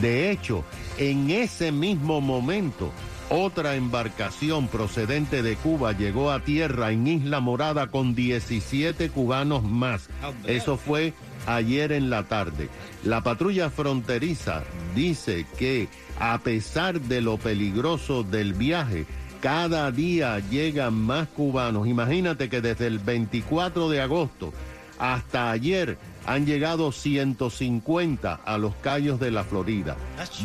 De 0.01 0.31
hecho, 0.31 0.65
en 0.99 1.31
ese 1.31 1.71
mismo 1.73 2.21
momento, 2.21 2.93
otra 3.33 3.77
embarcación 3.77 4.69
procedente 4.69 5.43
de 5.43 5.57
Cuba 5.57 5.93
llegó 5.93 6.31
a 6.31 6.41
tierra 6.41 6.93
en 6.93 7.07
Isla 7.07 7.41
Morada 7.41 7.87
con 7.87 8.15
17 8.15 9.09
cubanos 9.09 9.65
más. 9.65 10.11
Eso 10.47 10.77
fue 10.77 11.15
ayer 11.47 11.93
en 11.93 12.11
la 12.11 12.25
tarde. 12.25 12.69
La 13.05 13.23
patrulla 13.23 13.71
fronteriza 13.71 14.65
dice 14.95 15.47
que 15.59 15.89
a 16.21 16.39
pesar 16.41 17.01
de 17.01 17.23
lo 17.23 17.39
peligroso 17.39 18.23
del 18.23 18.53
viaje, 18.53 19.07
cada 19.41 19.91
día 19.91 20.39
llegan 20.39 20.93
más 20.93 21.27
cubanos. 21.29 21.89
Imagínate 21.89 22.51
que 22.51 22.61
desde 22.61 22.87
el 22.87 22.99
24 22.99 23.89
de 23.89 24.03
agosto 24.03 24.53
hasta 24.99 25.51
ayer 25.51 25.97
han 26.27 26.45
llegado 26.47 26.93
150 26.93 28.35
a 28.35 28.59
los 28.59 28.75
callos 28.77 29.19
de 29.21 29.31
la 29.31 29.45
Florida. 29.45 29.97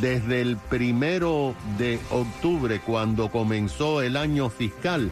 Desde 0.01 0.41
el 0.41 0.57
primero 0.57 1.55
de 1.77 1.97
octubre, 2.09 2.81
cuando 2.85 3.29
comenzó 3.29 4.01
el 4.01 4.17
año 4.17 4.49
fiscal, 4.49 5.09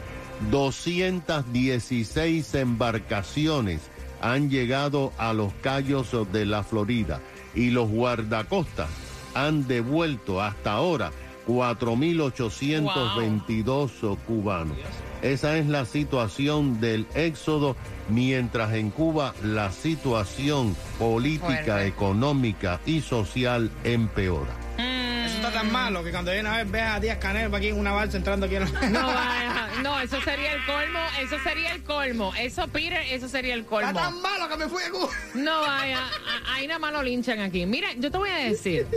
216 0.51 2.55
embarcaciones 2.55 3.79
han 4.21 4.49
llegado 4.49 5.13
a 5.17 5.31
los 5.33 5.53
callos 5.61 6.11
de 6.31 6.45
la 6.45 6.63
Florida 6.63 7.19
y 7.53 7.69
los 7.69 7.89
guardacostas 7.89 8.89
han 9.33 9.67
devuelto 9.67 10.41
hasta 10.41 10.71
ahora 10.73 11.11
4.822 11.47 14.17
cubanos. 14.25 14.77
Esa 15.25 15.57
es 15.57 15.65
la 15.65 15.85
situación 15.85 16.79
del 16.79 17.07
éxodo, 17.15 17.75
mientras 18.09 18.73
en 18.75 18.91
Cuba 18.91 19.33
la 19.41 19.71
situación 19.71 20.75
política, 20.99 21.47
Fuerte. 21.47 21.87
económica 21.87 22.79
y 22.85 23.01
social 23.01 23.71
empeora. 23.83 24.51
Eso 24.77 25.37
está 25.37 25.51
tan 25.51 25.71
malo 25.71 26.03
que 26.03 26.11
cuando 26.11 26.31
viene 26.31 26.47
a 26.47 26.57
ver, 26.57 26.67
ves 26.67 26.83
a 26.83 26.99
Díaz 26.99 27.17
Canel 27.17 27.55
aquí 27.55 27.69
en 27.69 27.79
una 27.79 27.91
balsa 27.91 28.17
entrando 28.17 28.45
aquí 28.45 28.57
en 28.57 28.71
la... 28.71 28.89
No 28.89 29.07
vaya, 29.07 29.54
No, 29.81 29.99
eso 29.99 30.21
sería 30.21 30.53
el 30.53 30.65
colmo, 30.65 30.99
eso 31.21 31.37
sería 31.43 31.73
el 31.73 31.83
colmo. 31.83 32.33
Eso, 32.37 32.67
Peter, 32.67 33.01
eso 33.09 33.27
sería 33.27 33.53
el 33.53 33.65
colmo. 33.65 33.89
Está 33.89 34.01
tan 34.01 34.21
malo 34.21 34.47
que 34.49 34.57
me 34.57 34.67
fui 34.67 34.83
a 34.83 34.89
Cuba. 34.89 35.09
No, 35.33 35.61
vaya, 35.61 35.99
ahí 36.47 36.67
nada 36.67 36.79
más 36.79 36.93
lo 36.93 37.03
linchan 37.03 37.39
aquí. 37.39 37.65
Mira, 37.65 37.89
yo 37.97 38.11
te 38.11 38.17
voy 38.17 38.29
a 38.29 38.37
decir, 38.37 38.87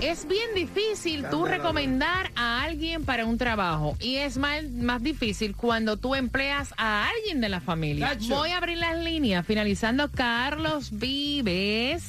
es 0.00 0.26
bien 0.26 0.54
difícil 0.54 1.26
tú 1.30 1.44
recomendar 1.44 2.30
a 2.34 2.62
alguien 2.62 3.04
para 3.04 3.26
un 3.26 3.38
trabajo 3.38 3.96
y 4.00 4.16
es 4.16 4.36
más, 4.38 4.64
más 4.64 5.02
difícil 5.02 5.54
cuando 5.54 5.96
tú 5.96 6.14
empleas 6.14 6.72
a 6.76 7.08
alguien 7.08 7.40
de 7.40 7.48
la 7.48 7.60
familia. 7.60 8.16
Voy 8.28 8.50
a 8.50 8.58
abrir 8.58 8.78
las 8.78 8.98
líneas, 8.98 9.46
finalizando 9.46 10.10
Carlos 10.10 10.90
Vives. 10.92 12.04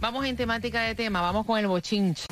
Vamos 0.00 0.24
en 0.26 0.36
temática 0.36 0.82
de 0.82 0.94
tema, 0.94 1.20
vamos 1.20 1.44
con 1.44 1.58
el 1.58 1.66
bochinche. 1.66 2.26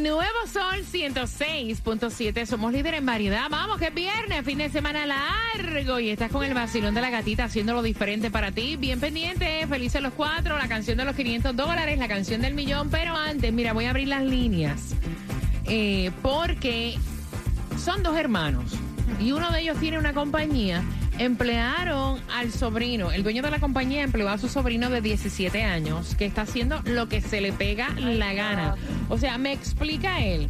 Nuevo 0.00 0.46
Sol 0.52 0.84
106.7 0.84 2.46
somos 2.46 2.72
líder 2.72 2.94
en 2.94 3.06
variedad. 3.06 3.48
Vamos, 3.50 3.78
que 3.78 3.86
es 3.86 3.94
viernes, 3.94 4.44
fin 4.44 4.58
de 4.58 4.70
semana 4.70 5.06
largo. 5.06 5.98
Y 5.98 6.10
estás 6.10 6.30
con 6.30 6.44
el 6.44 6.54
vacilón 6.54 6.94
de 6.94 7.00
la 7.00 7.10
gatita 7.10 7.44
haciéndolo 7.44 7.82
diferente 7.82 8.30
para 8.30 8.52
ti. 8.52 8.76
Bien 8.76 9.00
pendiente, 9.00 9.66
felices 9.66 10.00
los 10.00 10.12
cuatro, 10.12 10.56
la 10.56 10.68
canción 10.68 10.98
de 10.98 11.04
los 11.04 11.16
500 11.16 11.56
dólares, 11.56 11.98
la 11.98 12.06
canción 12.06 12.40
del 12.40 12.54
millón. 12.54 12.90
Pero 12.90 13.16
antes, 13.16 13.52
mira, 13.52 13.72
voy 13.72 13.86
a 13.86 13.90
abrir 13.90 14.08
las 14.08 14.22
líneas. 14.22 14.94
Eh, 15.64 16.12
porque 16.22 16.96
son 17.82 18.02
dos 18.02 18.16
hermanos 18.16 18.74
y 19.20 19.32
uno 19.32 19.50
de 19.50 19.62
ellos 19.62 19.78
tiene 19.78 19.98
una 19.98 20.12
compañía. 20.12 20.82
Emplearon 21.18 22.20
al 22.32 22.52
sobrino, 22.52 23.10
el 23.10 23.24
dueño 23.24 23.42
de 23.42 23.50
la 23.50 23.58
compañía 23.58 24.04
empleó 24.04 24.28
a 24.28 24.38
su 24.38 24.48
sobrino 24.48 24.88
de 24.88 25.00
17 25.00 25.64
años 25.64 26.14
que 26.14 26.24
está 26.24 26.42
haciendo 26.42 26.80
lo 26.84 27.08
que 27.08 27.20
se 27.20 27.40
le 27.40 27.52
pega 27.52 27.90
la 27.98 28.32
gana. 28.34 28.76
O 29.08 29.18
sea, 29.18 29.36
me 29.36 29.52
explica 29.52 30.20
él 30.20 30.48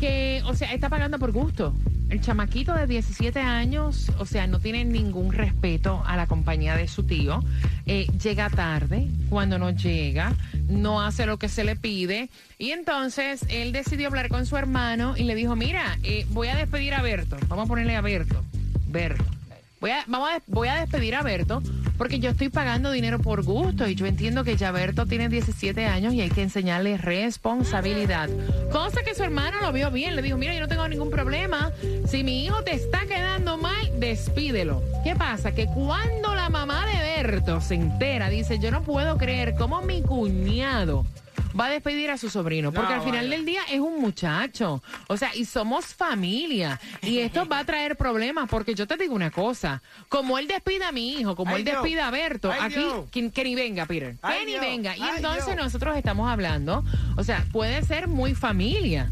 que, 0.00 0.42
o 0.44 0.54
sea, 0.54 0.72
está 0.72 0.88
pagando 0.88 1.20
por 1.20 1.30
gusto. 1.30 1.72
El 2.10 2.20
chamaquito 2.20 2.74
de 2.74 2.88
17 2.88 3.38
años, 3.38 4.10
o 4.18 4.26
sea, 4.26 4.48
no 4.48 4.58
tiene 4.58 4.84
ningún 4.84 5.32
respeto 5.32 6.02
a 6.04 6.16
la 6.16 6.26
compañía 6.26 6.74
de 6.74 6.88
su 6.88 7.04
tío. 7.04 7.44
Eh, 7.86 8.08
llega 8.20 8.50
tarde, 8.50 9.06
cuando 9.28 9.58
no 9.58 9.70
llega, 9.70 10.34
no 10.68 11.00
hace 11.00 11.26
lo 11.26 11.38
que 11.38 11.48
se 11.48 11.62
le 11.62 11.76
pide. 11.76 12.28
Y 12.58 12.70
entonces 12.70 13.46
él 13.50 13.70
decidió 13.70 14.08
hablar 14.08 14.30
con 14.30 14.46
su 14.46 14.56
hermano 14.56 15.16
y 15.16 15.22
le 15.24 15.36
dijo, 15.36 15.54
mira, 15.54 15.96
eh, 16.02 16.26
voy 16.30 16.48
a 16.48 16.56
despedir 16.56 16.94
a 16.94 17.02
Berto. 17.02 17.36
Vamos 17.46 17.66
a 17.66 17.68
ponerle 17.68 17.94
a 17.94 18.00
Berto. 18.00 18.42
Berto. 18.88 19.37
Voy 19.80 19.90
a, 19.90 20.04
vamos 20.08 20.30
voy 20.48 20.68
a 20.68 20.80
despedir 20.80 21.14
a 21.14 21.22
Berto 21.22 21.62
porque 21.96 22.20
yo 22.20 22.30
estoy 22.30 22.48
pagando 22.48 22.92
dinero 22.92 23.18
por 23.18 23.42
gusto 23.42 23.88
y 23.88 23.94
yo 23.94 24.06
entiendo 24.06 24.44
que 24.44 24.56
ya 24.56 24.70
Berto 24.70 25.06
tiene 25.06 25.28
17 25.28 25.86
años 25.86 26.14
y 26.14 26.20
hay 26.20 26.30
que 26.30 26.42
enseñarle 26.42 26.96
responsabilidad. 26.96 28.28
Cosa 28.72 29.02
que 29.02 29.14
su 29.14 29.24
hermano 29.24 29.60
lo 29.60 29.72
vio 29.72 29.90
bien, 29.90 30.14
le 30.14 30.22
dijo, 30.22 30.38
mira, 30.38 30.54
yo 30.54 30.60
no 30.60 30.68
tengo 30.68 30.86
ningún 30.88 31.10
problema. 31.10 31.72
Si 32.06 32.22
mi 32.22 32.44
hijo 32.44 32.62
te 32.62 32.74
está 32.74 33.06
quedando 33.06 33.58
mal, 33.58 33.90
despídelo. 33.98 34.82
¿Qué 35.02 35.16
pasa? 35.16 35.52
Que 35.52 35.66
cuando 35.66 36.34
la 36.34 36.48
mamá 36.48 36.86
de 36.86 37.22
Berto 37.22 37.60
se 37.60 37.74
entera, 37.74 38.28
dice, 38.30 38.60
yo 38.60 38.70
no 38.70 38.82
puedo 38.82 39.16
creer 39.16 39.54
cómo 39.56 39.82
mi 39.82 40.02
cuñado 40.02 41.04
va 41.58 41.66
a 41.66 41.70
despedir 41.70 42.10
a 42.10 42.18
su 42.18 42.30
sobrino, 42.30 42.72
porque 42.72 42.94
No, 42.94 43.00
al 43.00 43.04
final 43.04 43.30
del 43.30 43.44
día 43.44 43.62
es 43.70 43.80
un 43.80 44.00
muchacho. 44.00 44.82
O 45.06 45.16
sea, 45.16 45.34
y 45.34 45.44
somos 45.44 45.86
familia. 45.86 46.80
Y 47.02 47.18
esto 47.20 47.46
va 47.46 47.60
a 47.60 47.64
traer 47.64 47.96
problemas, 47.96 48.48
porque 48.48 48.74
yo 48.74 48.86
te 48.86 48.96
digo 48.96 49.14
una 49.14 49.30
cosa. 49.30 49.82
Como 50.08 50.38
él 50.38 50.46
despida 50.48 50.88
a 50.88 50.92
mi 50.92 51.12
hijo, 51.12 51.36
como 51.36 51.54
Ay, 51.54 51.58
él 51.58 51.64
despida 51.64 52.08
a 52.08 52.10
Berto, 52.10 52.50
Ay, 52.52 52.60
aquí, 52.60 52.86
que, 53.10 53.30
que 53.30 53.44
ni 53.44 53.54
venga, 53.54 53.86
Peter. 53.86 54.14
Que 54.14 54.18
Ay, 54.22 54.46
ni 54.46 54.58
venga. 54.58 54.96
Y 54.96 55.02
entonces 55.16 55.56
nosotros 55.56 55.96
estamos 55.96 56.28
hablando, 56.30 56.84
o 57.16 57.24
sea, 57.24 57.44
puede 57.52 57.82
ser 57.82 58.08
muy 58.08 58.34
familia, 58.34 59.10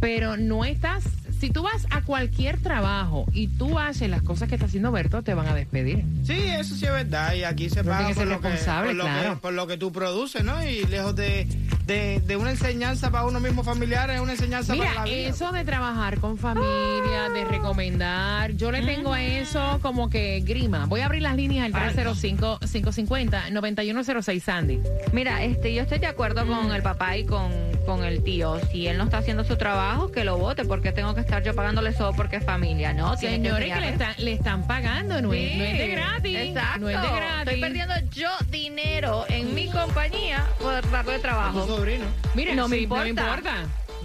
pero 0.00 0.36
no 0.36 0.64
estás... 0.64 1.04
Si 1.40 1.48
tú 1.50 1.62
vas 1.62 1.86
a 1.90 2.02
cualquier 2.02 2.58
trabajo 2.60 3.24
y 3.32 3.48
tú 3.48 3.78
haces 3.78 4.10
las 4.10 4.20
cosas 4.22 4.48
que 4.50 4.56
está 4.56 4.66
haciendo 4.66 4.92
Berto, 4.92 5.22
te 5.22 5.32
van 5.32 5.48
a 5.48 5.54
despedir. 5.54 6.04
Sí, 6.22 6.34
eso 6.34 6.74
sí 6.76 6.84
es 6.84 6.92
verdad. 6.92 7.32
Y 7.32 7.44
aquí 7.44 7.70
se 7.70 7.76
Pero 7.76 7.88
paga 7.96 8.08
por 8.08 8.14
ser 8.14 8.28
lo 8.28 8.40
que, 8.42 8.48
responsable, 8.50 8.88
por, 8.88 8.96
lo 8.96 9.04
claro. 9.04 9.30
que, 9.34 9.40
por 9.40 9.52
lo 9.54 9.66
que 9.66 9.78
tú 9.78 9.90
produces, 9.90 10.44
¿no? 10.44 10.62
Y 10.62 10.84
lejos 10.84 11.16
de, 11.16 11.46
de, 11.86 12.20
de 12.26 12.36
una 12.36 12.50
enseñanza 12.50 13.10
para 13.10 13.24
uno 13.24 13.40
mismo 13.40 13.64
familiar, 13.64 14.10
es 14.10 14.20
una 14.20 14.32
enseñanza 14.32 14.74
para 14.76 14.92
la 14.94 15.02
Mira, 15.04 15.16
vida. 15.16 15.28
eso 15.28 15.50
de 15.50 15.64
trabajar 15.64 16.18
con 16.20 16.36
familia, 16.36 17.30
de 17.32 17.44
recomendar, 17.46 18.52
yo 18.52 18.70
le 18.70 18.82
tengo 18.82 19.14
a 19.14 19.22
eso 19.22 19.78
como 19.80 20.10
que 20.10 20.40
grima. 20.40 20.84
Voy 20.84 21.00
a 21.00 21.06
abrir 21.06 21.22
las 21.22 21.36
líneas 21.36 21.72
al 21.72 21.94
305-550-9106, 21.94 24.40
Sandy. 24.42 24.78
Mira, 25.12 25.42
este, 25.42 25.72
yo 25.74 25.80
estoy 25.82 25.98
de 26.00 26.06
acuerdo 26.06 26.46
con 26.46 26.70
el 26.72 26.82
papá 26.82 27.16
y 27.16 27.24
con, 27.24 27.50
con 27.90 28.04
el 28.04 28.22
tío. 28.22 28.60
Si 28.70 28.86
él 28.86 28.96
no 28.98 29.04
está 29.04 29.18
haciendo 29.18 29.42
su 29.42 29.56
trabajo, 29.56 30.12
que 30.12 30.22
lo 30.24 30.38
vote, 30.38 30.64
porque 30.64 30.92
tengo 30.92 31.12
que 31.14 31.20
estar 31.22 31.42
yo 31.42 31.54
pagándole 31.56 31.90
eso 31.90 32.12
porque 32.16 32.36
es 32.36 32.44
familia, 32.44 32.92
¿no? 32.92 33.16
Señores, 33.16 33.72
que 33.74 33.80
le, 33.80 33.88
están- 33.88 34.14
le 34.18 34.32
están 34.32 34.66
pagando, 34.68 35.20
no, 35.20 35.32
es, 35.32 35.56
no 35.56 35.64
es 35.64 35.78
de 35.78 35.88
gratis. 35.88 36.36
Exacto. 36.38 36.78
No 36.80 36.88
es 36.88 37.00
de 37.02 37.08
gratis. 37.08 37.38
Estoy 37.54 37.60
perdiendo 37.60 37.94
yo 38.12 38.28
dinero 38.48 39.24
en 39.28 39.54
mi 39.54 39.68
compañía 39.68 40.46
por 40.60 40.88
darle 40.90 41.16
Tu 41.16 41.22
trabajo. 41.22 41.66
sobrino. 41.66 42.04
Mira, 42.34 42.54
No 42.54 42.68
me 42.68 42.78
importa. 42.78 43.02
no 43.02 43.04
me 43.04 43.10
importa. 43.10 43.54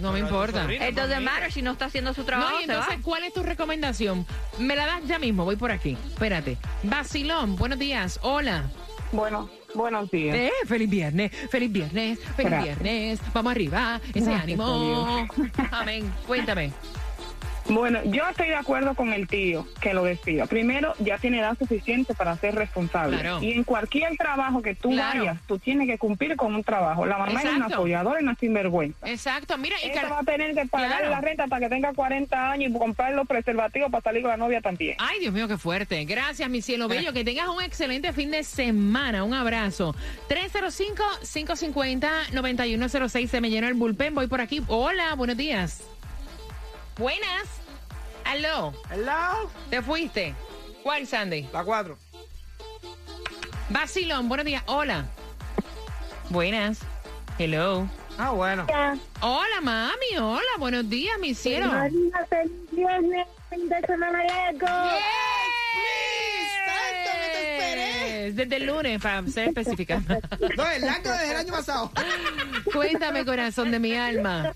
No 0.00 0.12
me 0.12 0.18
Pero 0.18 0.28
tu 0.28 0.34
importa. 0.34 0.62
sobrino. 0.62 0.88
It 0.88 0.94
doesn't 0.96 1.22
matter 1.22 1.52
si 1.52 1.62
no 1.62 1.72
está 1.72 1.84
haciendo 1.86 2.12
su 2.12 2.24
trabajo. 2.24 2.50
No, 2.56 2.60
y 2.60 2.64
se 2.66 2.72
va. 2.72 2.78
entonces, 2.80 3.02
¿cuál 3.04 3.22
es 3.24 3.32
tu 3.32 3.42
recomendación? 3.44 4.26
Me 4.58 4.74
la 4.74 4.84
das 4.86 5.00
ya 5.06 5.18
mismo, 5.20 5.44
voy 5.44 5.56
por 5.56 5.70
aquí. 5.70 5.96
Espérate. 6.12 6.58
Basilón, 6.82 7.54
buenos 7.56 7.78
días. 7.78 8.18
Hola. 8.22 8.64
Bueno, 9.12 9.48
buenos 9.76 10.10
días. 10.10 10.36
Eh, 10.36 10.50
feliz 10.66 10.88
viernes, 10.90 11.30
feliz 11.50 11.72
viernes, 11.72 12.18
feliz 12.36 12.50
Gracias. 12.50 12.78
viernes. 12.82 13.20
Vamos 13.32 13.50
arriba, 13.52 14.00
ese 14.14 14.30
Gracias 14.30 14.42
ánimo. 14.42 15.28
Amén. 15.70 16.12
Cuéntame. 16.26 16.72
Bueno, 17.68 17.98
yo 18.04 18.22
estoy 18.30 18.46
de 18.48 18.54
acuerdo 18.54 18.94
con 18.94 19.12
el 19.12 19.26
tío 19.26 19.66
que 19.80 19.92
lo 19.92 20.04
despida. 20.04 20.46
Primero, 20.46 20.94
ya 21.00 21.18
tiene 21.18 21.40
edad 21.40 21.58
suficiente 21.58 22.14
para 22.14 22.36
ser 22.36 22.54
responsable. 22.54 23.18
Claro. 23.18 23.42
Y 23.42 23.50
en 23.52 23.64
cualquier 23.64 24.16
trabajo 24.16 24.62
que 24.62 24.76
tú 24.76 24.90
Claro. 24.90 25.18
vayas, 25.20 25.38
tú 25.48 25.58
tienes 25.58 25.88
que 25.88 25.98
cumplir 25.98 26.36
con 26.36 26.54
un 26.54 26.62
trabajo. 26.62 27.04
La 27.06 27.18
mamá 27.18 27.40
es 27.40 27.44
una 27.44 27.54
Exacto. 27.56 27.74
apoyadora 27.74 28.20
y 28.20 28.22
una 28.22 28.36
sinvergüenza. 28.36 29.10
Exacto, 29.10 29.58
mira, 29.58 29.74
y 29.82 29.86
Ella 29.90 30.02
Car- 30.02 30.12
va 30.12 30.20
a 30.20 30.22
tener 30.22 30.54
que 30.54 30.64
pagar 30.66 30.90
Claro. 30.98 31.10
la 31.10 31.20
renta 31.20 31.42
hasta 31.44 31.58
que 31.58 31.68
tenga 31.68 31.92
40 31.92 32.52
años 32.52 32.70
y 32.70 32.72
comprar 32.78 33.12
los 33.14 33.26
preservativos 33.26 33.90
para 33.90 34.02
salir 34.02 34.22
con 34.22 34.30
la 34.30 34.36
novia 34.36 34.60
también. 34.60 34.94
Ay, 34.98 35.18
Dios 35.20 35.34
mío, 35.34 35.48
qué 35.48 35.58
fuerte. 35.58 36.04
Gracias, 36.04 36.48
mi 36.48 36.62
cielo 36.62 36.86
bello. 36.86 37.12
Que 37.12 37.24
tengas 37.24 37.48
un 37.48 37.60
excelente 37.62 38.12
fin 38.12 38.30
de 38.30 38.44
semana. 38.44 39.24
Un 39.24 39.34
abrazo. 39.34 39.96
305-550-9106. 40.28 43.26
Se 43.28 43.40
me 43.40 43.50
llenó 43.50 43.66
el 43.66 43.74
bullpen. 43.74 44.14
Voy 44.14 44.28
por 44.28 44.40
aquí. 44.40 44.62
Hola, 44.68 45.14
buenos 45.16 45.36
días. 45.36 45.82
Buenas. 46.98 47.46
Aló. 48.24 48.72
Hello. 48.90 49.50
¿Te 49.68 49.82
fuiste? 49.82 50.34
¿Cuál, 50.82 51.06
Sandy? 51.06 51.46
La 51.52 51.62
cuatro. 51.62 51.98
Basilón, 53.68 54.28
buenos 54.28 54.46
días. 54.46 54.62
Hola. 54.66 55.04
Buenas. 56.30 56.78
Hello. 57.38 57.86
Ah, 58.18 58.30
bueno. 58.30 58.66
Hola, 59.20 59.60
mami. 59.60 60.16
Hola, 60.18 60.40
buenos 60.58 60.88
días, 60.88 61.18
mi 61.18 61.34
cielo. 61.34 61.70
viernes, 62.72 63.26
fin 63.50 63.68
de 63.68 63.80
semana 63.82 64.24
largo. 64.24 64.66
Desde 68.32 68.56
el 68.56 68.66
lunes, 68.66 69.00
para 69.02 69.26
ser 69.28 69.48
específica. 69.48 70.02
No, 70.56 70.66
el 70.70 70.82
largo 70.82 71.10
desde 71.10 71.30
el 71.30 71.36
año 71.36 71.52
pasado. 71.52 71.90
Cuéntame, 72.72 73.24
corazón 73.24 73.70
de 73.70 73.78
mi 73.78 73.94
alma. 73.94 74.52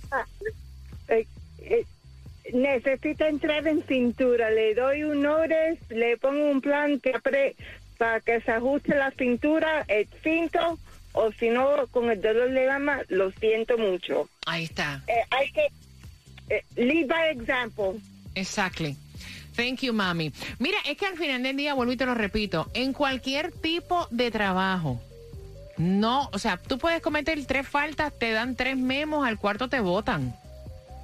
Necesita 2.53 3.29
entrar 3.29 3.67
en 3.67 3.83
cintura. 3.85 4.51
Le 4.51 4.75
doy 4.75 5.05
un 5.05 5.25
ores, 5.27 5.79
le 5.91 6.17
pongo 6.17 6.51
un 6.51 6.61
plan 6.61 6.99
que 7.01 7.13
apre- 7.13 7.55
para 7.99 8.21
que 8.21 8.41
se 8.41 8.51
ajuste 8.53 8.95
la 8.97 9.11
cintura, 9.11 9.85
el 9.89 10.07
cinto, 10.23 10.79
o 11.13 11.33
si 11.33 11.51
no, 11.51 11.87
con 11.89 12.11
el 12.11 12.21
dolor 12.21 12.51
de 12.51 12.65
gama, 12.65 13.01
lo 13.09 13.31
siento 13.33 13.77
mucho. 13.77 14.29
Ahí 14.47 14.65
está. 14.65 15.03
Eh, 15.07 15.13
hay 15.31 15.51
que 15.53 15.67
eh, 16.49 16.63
lead 16.77 17.07
by 17.07 17.31
example. 17.31 18.01
Exactly. 18.35 18.97
Thank 19.55 19.81
you, 19.81 19.93
mami. 19.93 20.33
Mira, 20.59 20.79
es 20.89 20.97
que 20.97 21.07
al 21.07 21.19
final 21.19 21.43
del 21.43 21.57
día, 21.57 21.75
vuelvo 21.75 21.93
y 21.93 21.97
te 21.97 22.07
lo 22.07 22.15
repito, 22.15 22.71
en 22.73 22.93
cualquier 22.95 23.53
tipo 23.53 24.07
de 24.11 24.31
trabajo, 24.31 25.01
no, 25.77 26.31
o 26.33 26.39
sea, 26.39 26.57
tú 26.57 26.79
puedes 26.79 27.03
cometer 27.03 27.45
tres 27.45 27.69
faltas, 27.69 28.17
te 28.19 28.33
dan 28.33 28.55
tres 28.57 28.77
memos, 28.77 29.27
al 29.27 29.39
cuarto 29.39 29.69
te 29.69 29.81
votan. 29.81 30.35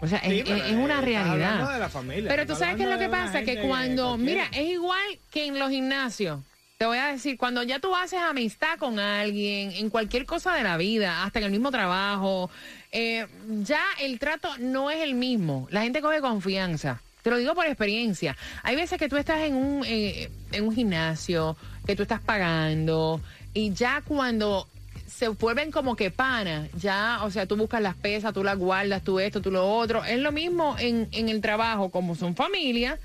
O 0.00 0.06
sea, 0.06 0.20
Sí, 0.20 0.40
es, 0.40 0.48
es- 0.50 0.64
es 0.66 0.72
una 0.74 0.98
eh, 0.98 1.02
realidad. 1.02 1.72
de 1.72 1.78
la 1.78 1.88
familia, 1.88 2.28
Pero 2.28 2.46
tú 2.46 2.54
sabes 2.54 2.76
qué 2.76 2.82
es 2.82 2.88
lo 2.90 2.98
que 2.98 3.08
pasa, 3.08 3.42
que 3.42 3.60
cuando, 3.62 4.08
cualquiera. 4.10 4.48
mira, 4.50 4.60
es 4.62 4.68
igual 4.72 5.18
que 5.30 5.46
en 5.46 5.58
los 5.58 5.70
gimnasios. 5.70 6.40
Te 6.78 6.84
voy 6.84 6.98
a 6.98 7.06
decir, 7.06 7.38
cuando 7.38 7.62
ya 7.62 7.78
tú 7.78 7.96
haces 7.96 8.20
amistad 8.20 8.76
con 8.78 8.98
alguien, 8.98 9.72
en 9.72 9.88
cualquier 9.88 10.26
cosa 10.26 10.54
de 10.54 10.62
la 10.62 10.76
vida, 10.76 11.24
hasta 11.24 11.38
en 11.38 11.46
el 11.46 11.50
mismo 11.50 11.70
trabajo, 11.70 12.50
eh, 12.92 13.26
ya 13.62 13.80
el 14.02 14.18
trato 14.18 14.50
no 14.58 14.90
es 14.90 15.00
el 15.02 15.14
mismo. 15.14 15.66
La 15.70 15.80
gente 15.82 16.02
coge 16.02 16.20
confianza. 16.20 17.00
Te 17.22 17.30
lo 17.30 17.38
digo 17.38 17.54
por 17.54 17.64
experiencia. 17.64 18.36
Hay 18.62 18.76
veces 18.76 18.98
que 18.98 19.08
tú 19.08 19.16
estás 19.16 19.40
en 19.40 19.54
un, 19.54 19.82
eh, 19.86 20.28
en 20.52 20.64
un 20.68 20.74
gimnasio, 20.74 21.56
que 21.86 21.96
tú 21.96 22.02
estás 22.02 22.20
pagando, 22.20 23.22
y 23.54 23.72
ya 23.72 24.02
cuando 24.06 24.68
se 25.16 25.28
vuelven 25.28 25.70
como 25.70 25.96
que 25.96 26.10
panas, 26.10 26.68
ya, 26.74 27.20
o 27.22 27.30
sea, 27.30 27.46
tú 27.46 27.56
buscas 27.56 27.80
las 27.80 27.94
pesas, 27.94 28.34
tú 28.34 28.44
las 28.44 28.58
guardas, 28.58 29.02
tú 29.02 29.18
esto, 29.18 29.40
tú 29.40 29.50
lo 29.50 29.66
otro. 29.66 30.04
Es 30.04 30.18
lo 30.18 30.30
mismo 30.30 30.76
en, 30.78 31.08
en 31.12 31.30
el 31.30 31.40
trabajo, 31.40 31.90
como 31.90 32.14
son 32.14 32.36
familia, 32.36 32.98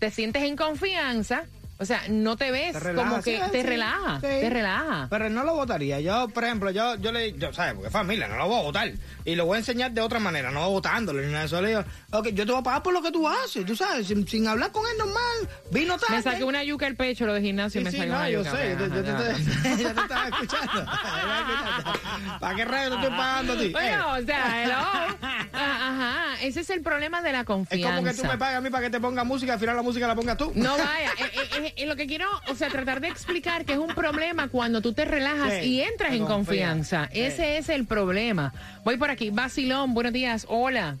te 0.00 0.10
sientes 0.10 0.42
en 0.42 0.56
confianza. 0.56 1.44
O 1.82 1.84
sea, 1.84 2.02
no 2.08 2.36
te 2.36 2.50
ves 2.52 2.72
Te 2.72 2.80
relaja, 2.80 3.08
como 3.10 3.22
que 3.22 3.36
sí, 3.36 3.42
te 3.50 3.60
sí, 3.62 3.66
relaja, 3.66 4.14
sí. 4.16 4.20
te 4.26 4.48
relaja. 4.50 5.08
Pero 5.10 5.28
no 5.30 5.42
lo 5.44 5.54
votaría. 5.54 6.00
Yo, 6.00 6.28
por 6.28 6.44
ejemplo, 6.44 6.70
yo, 6.70 6.94
yo 6.96 7.10
le, 7.12 7.32
yo, 7.36 7.52
¿sabes? 7.52 7.74
Porque 7.74 7.88
es 7.88 7.92
familia, 7.92 8.28
no 8.28 8.36
lo 8.36 8.46
voy 8.46 8.60
a 8.60 8.62
votar. 8.62 8.92
Y 9.24 9.34
lo 9.34 9.46
voy 9.46 9.56
a 9.56 9.58
enseñar 9.58 9.90
de 9.90 10.00
otra 10.00 10.18
manera, 10.20 10.50
no 10.52 10.70
votándolo 10.70 11.20
ni 11.20 11.26
nada 11.26 11.40
de 11.40 11.46
eso. 11.46 11.60
Le 11.60 11.68
digo, 11.70 11.84
ok, 12.12 12.28
yo 12.28 12.46
te 12.46 12.52
voy 12.52 12.60
a 12.60 12.62
pagar 12.62 12.82
por 12.82 12.92
lo 12.94 13.02
que 13.02 13.10
tú 13.10 13.26
haces, 13.28 13.66
tú 13.66 13.74
sabes, 13.76 14.06
sin, 14.06 14.26
sin 14.28 14.46
hablar 14.46 14.70
con 14.72 14.84
él 14.86 14.96
normal. 14.98 15.48
Vino 15.70 15.98
tarde. 15.98 16.16
Me 16.16 16.22
saqué 16.22 16.44
una 16.44 16.62
yuca 16.64 16.86
al 16.86 16.94
pecho, 16.94 17.26
lo 17.26 17.34
de 17.34 17.40
gimnasio, 17.42 17.80
y 17.80 17.84
me 17.84 17.90
saqué 17.90 18.06
no, 18.06 18.14
una 18.16 18.30
yo 18.30 18.38
yuca. 18.44 18.56
sé, 18.56 18.76
yo 18.78 18.86
yo 18.86 19.02
te- 19.02 19.82
yo 19.82 19.94
te 19.94 20.00
estaba 20.00 20.28
escuchando. 20.28 20.84
¿Para 22.40 22.54
qué 22.56 22.64
rayos 22.64 22.90
te 22.90 22.96
estoy 23.02 23.16
pagando 23.18 23.52
a 23.52 23.56
ti? 23.58 23.68
Bueno, 23.70 24.16
Eh, 24.16 24.22
o 24.22 24.26
sea, 24.26 24.62
hello. 24.64 25.48
Ah, 25.64 25.88
Ajá, 25.92 26.42
ese 26.42 26.60
es 26.60 26.70
el 26.70 26.82
problema 26.82 27.22
de 27.22 27.32
la 27.32 27.40
es 27.40 27.46
confianza. 27.46 27.96
como 27.96 28.08
que 28.08 28.14
tú 28.14 28.24
me 28.24 28.38
pagas 28.38 28.56
a 28.56 28.60
mí 28.60 28.70
para 28.70 28.84
que 28.84 28.90
te 28.90 29.00
ponga 29.00 29.24
música, 29.24 29.52
al 29.54 29.58
final 29.60 29.76
la 29.76 29.82
música 29.82 30.06
la 30.06 30.14
pongas 30.14 30.36
tú. 30.36 30.52
No 30.54 30.72
vaya, 30.78 31.10
eh, 31.18 31.24
eh, 31.34 31.48
eh, 31.66 31.72
eh, 31.76 31.86
lo 31.86 31.96
que 31.96 32.06
quiero, 32.06 32.26
o 32.48 32.54
sea, 32.54 32.68
tratar 32.68 33.00
de 33.00 33.08
explicar 33.08 33.64
que 33.64 33.72
es 33.74 33.78
un 33.78 33.94
problema 33.94 34.48
cuando 34.48 34.80
tú 34.80 34.92
te 34.92 35.04
relajas 35.04 35.54
Sí, 35.60 35.76
y 35.76 35.80
entras 35.82 36.12
en 36.12 36.24
confianza. 36.26 37.08
Ese 37.12 37.58
es 37.58 37.68
el 37.68 37.86
problema. 37.86 38.52
Voy 38.84 38.96
por 38.96 39.10
aquí, 39.10 39.30
Basilón, 39.30 39.94
buenos 39.94 40.12
días, 40.12 40.46
hola. 40.48 40.96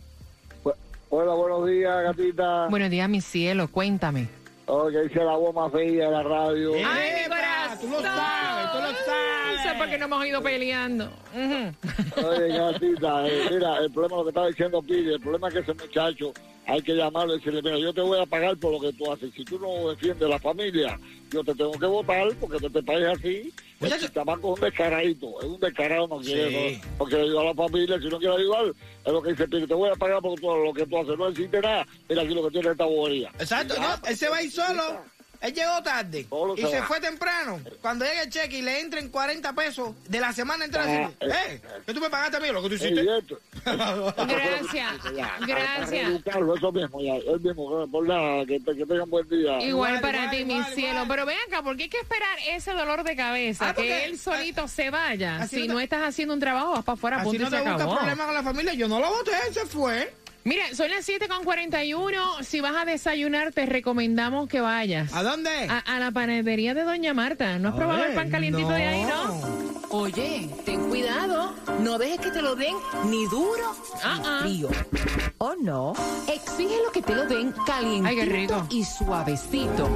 Hola, 1.14 1.34
buenos 1.34 1.66
días, 1.68 2.02
gatita. 2.04 2.68
Buenos 2.68 2.88
días, 2.90 3.06
mi 3.08 3.20
cielo, 3.20 3.68
cuéntame. 3.68 4.28
Oye, 4.66 5.04
hice 5.04 5.18
la 5.22 5.36
voz 5.36 5.54
más 5.54 5.70
fea 5.70 6.06
de 6.06 6.10
la 6.10 6.22
radio. 6.22 6.72
Ay, 6.86 7.10
mi 7.22 7.28
corazón. 7.28 7.78
tú 7.80 7.88
lo 7.90 8.00
sabes, 8.00 8.72
tú 8.72 8.78
lo 8.78 9.04
sabes. 9.04 9.31
Sé 9.72 9.78
por 9.78 9.88
qué 9.90 9.98
no 9.98 10.04
hemos 10.06 10.26
ido 10.26 10.42
peleando. 10.42 11.10
Oye, 11.34 12.48
gatita, 12.48 13.26
eh, 13.28 13.48
mira, 13.50 13.78
el 13.78 13.90
problema 13.90 14.16
lo 14.16 14.22
que 14.24 14.28
estaba 14.30 14.46
diciendo 14.48 14.82
Pide, 14.82 15.14
el 15.14 15.20
problema 15.20 15.48
es 15.48 15.54
que 15.54 15.60
ese 15.60 15.74
muchacho 15.74 16.32
hay 16.66 16.80
que 16.82 16.94
llamarlo 16.94 17.34
y 17.34 17.38
decirle, 17.38 17.60
mira, 17.62 17.76
yo 17.78 17.92
te 17.92 18.00
voy 18.00 18.20
a 18.20 18.26
pagar 18.26 18.56
por 18.56 18.72
lo 18.72 18.80
que 18.80 18.92
tú 18.92 19.10
haces. 19.10 19.32
Si 19.34 19.44
tú 19.44 19.58
no 19.58 19.88
defiendes 19.90 20.28
la 20.28 20.38
familia, 20.38 20.98
yo 21.30 21.42
te 21.42 21.54
tengo 21.54 21.72
que 21.72 21.86
votar 21.86 22.28
porque 22.40 22.58
en 22.58 22.64
este 22.66 22.82
país 22.84 23.04
así, 23.06 23.52
Muchacho. 23.80 24.06
el 24.06 24.12
chamaco 24.12 24.52
es 24.54 24.60
un 24.60 24.64
descaradito, 24.66 25.40
es 25.40 25.46
un 25.48 25.58
descarado, 25.60 26.06
no 26.06 26.18
quiere, 26.18 26.50
Sí. 26.74 26.80
no, 26.82 26.98
no 26.98 27.04
quiere 27.06 27.24
ayudar 27.24 27.44
a 27.46 27.48
la 27.48 27.54
familia, 27.54 27.98
si 27.98 28.08
no 28.08 28.18
quiere 28.18 28.34
ayudar, 28.36 28.64
es 29.04 29.12
lo 29.12 29.22
que 29.22 29.30
dice 29.30 29.48
Pide, 29.48 29.66
te 29.66 29.74
voy 29.74 29.90
a 29.90 29.96
pagar 29.96 30.20
por 30.22 30.38
todo 30.40 30.64
lo 30.64 30.72
que 30.72 30.86
tú 30.86 30.98
haces, 30.98 31.18
no 31.18 31.28
existe 31.28 31.60
nada, 31.60 31.86
mira 32.08 32.22
aquí 32.22 32.34
lo 32.34 32.44
que 32.44 32.50
tiene 32.52 32.70
esta 32.70 32.84
bobería. 32.84 33.30
Exacto, 33.40 33.74
no, 33.80 34.08
él 34.08 34.16
se 34.16 34.28
va 34.28 34.36
a 34.36 34.42
ir 34.44 34.52
solo. 34.52 34.82
Él 35.42 35.52
llegó 35.52 35.82
tarde 35.82 36.26
y 36.56 36.60
se 36.62 36.70
se 36.70 36.80
va. 36.80 36.86
fue 36.86 37.00
temprano. 37.00 37.60
Cuando 37.80 38.04
llegue 38.04 38.22
el 38.22 38.30
cheque 38.30 38.58
y 38.58 38.62
le 38.62 38.80
entren 38.80 39.08
40 39.10 39.52
pesos 39.54 39.92
de 40.08 40.20
la 40.20 40.32
semana 40.32 40.64
Ah, 40.64 40.68
decirle, 40.68 41.16
eh, 41.54 41.60
que 41.84 41.92
tú 41.94 42.00
me 42.00 42.08
pagaste 42.08 42.36
a 42.36 42.40
mí 42.40 42.46
lo 42.48 42.62
que 42.62 42.68
tú 42.68 42.74
hiciste. 42.76 43.02
Gracias, 43.64 44.92
gracias. 45.46 46.10
eso 46.24 46.72
mismo, 46.72 47.00
ya, 47.00 47.14
él 47.16 47.40
mismo, 47.40 47.86
por 47.90 48.06
nada, 48.06 48.44
que, 48.46 48.58
que 48.62 48.86
tengan 48.86 49.10
buen 49.10 49.28
día. 49.28 49.60
Igual 49.62 50.00
para 50.00 50.30
ti, 50.30 50.44
mi 50.44 50.62
cielo. 50.74 51.04
Pero 51.08 51.26
ven 51.26 51.36
acá, 51.48 51.62
¿por 51.62 51.76
qué 51.76 51.84
hay 51.84 51.88
que 51.88 51.98
esperar 51.98 52.38
ese 52.50 52.72
dolor 52.72 53.02
de 53.04 53.16
cabeza? 53.16 53.70
Ah, 53.70 53.74
porque- 53.74 53.88
que 53.88 54.04
él 54.06 54.18
solito 54.18 54.68
se 54.68 54.90
vaya. 54.90 55.46
Si 55.48 55.66
no 55.68 55.80
estás 55.80 56.02
haciendo 56.02 56.34
un 56.34 56.40
trabajo, 56.40 56.72
vas 56.72 56.84
para 56.84 56.94
afuera, 56.94 57.16
Así 57.18 57.30
punto 57.30 57.42
no 57.42 57.48
y 57.48 57.50
se 57.50 57.56
te 57.56 57.62
busca 57.62 57.74
acabó. 57.74 57.96
problemas 57.96 58.26
con 58.26 58.34
la 58.34 58.42
familia. 58.42 58.74
Yo 58.74 58.88
no 58.88 59.00
lo 59.00 59.10
voté, 59.10 59.32
él 59.48 59.54
se 59.54 59.66
fue. 59.66 60.12
Mira, 60.44 60.64
son 60.74 60.90
las 60.90 61.04
7 61.04 61.28
con 61.28 61.44
41. 61.44 62.42
Si 62.42 62.60
vas 62.60 62.74
a 62.76 62.84
desayunar, 62.84 63.52
te 63.52 63.64
recomendamos 63.66 64.48
que 64.48 64.60
vayas. 64.60 65.12
¿A 65.14 65.22
dónde? 65.22 65.50
A, 65.68 65.78
a 65.78 65.98
la 66.00 66.10
panadería 66.10 66.74
de 66.74 66.82
Doña 66.82 67.14
Marta. 67.14 67.58
¿No 67.60 67.68
has 67.68 67.74
probado 67.76 68.04
el 68.04 68.14
pan 68.14 68.28
calientito 68.30 68.68
de 68.70 68.86
ahí, 68.86 69.02
no? 69.04 69.62
Oye, 69.90 70.48
ten 70.64 70.88
cuidado. 70.88 71.54
No 71.80 71.98
dejes 71.98 72.18
que 72.20 72.30
te 72.30 72.42
lo 72.42 72.56
den 72.56 72.74
ni 73.06 73.24
duro 73.26 73.76
Ah, 74.02 74.18
ni 74.18 74.26
ah. 74.26 74.38
frío. 74.42 74.68
¿O 75.38 75.54
no? 75.60 75.92
Exige 76.26 76.76
lo 76.84 76.90
que 76.92 77.02
te 77.02 77.14
lo 77.14 77.24
den 77.26 77.52
calientito 77.66 78.08
Ay, 78.08 78.16
qué 78.16 78.24
rico. 78.24 78.66
y 78.70 78.84
suavecito. 78.84 79.88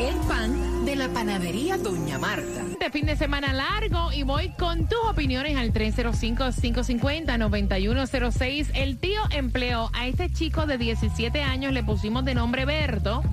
El 0.00 0.14
pan 0.28 0.63
la 0.96 1.08
panadería 1.08 1.76
Doña 1.76 2.18
Marta. 2.18 2.62
Este 2.70 2.88
fin 2.90 3.04
de 3.06 3.16
semana 3.16 3.52
largo 3.52 4.12
y 4.12 4.22
voy 4.22 4.50
con 4.50 4.88
tus 4.88 5.00
opiniones 5.08 5.56
al 5.56 5.72
305-550-9106. 5.72 8.70
El 8.74 8.98
tío 8.98 9.20
empleó 9.30 9.90
a 9.92 10.06
este 10.06 10.30
chico 10.30 10.66
de 10.66 10.78
17 10.78 11.42
años, 11.42 11.72
le 11.72 11.82
pusimos 11.82 12.24
de 12.24 12.34
nombre 12.34 12.64
Berto. 12.64 13.24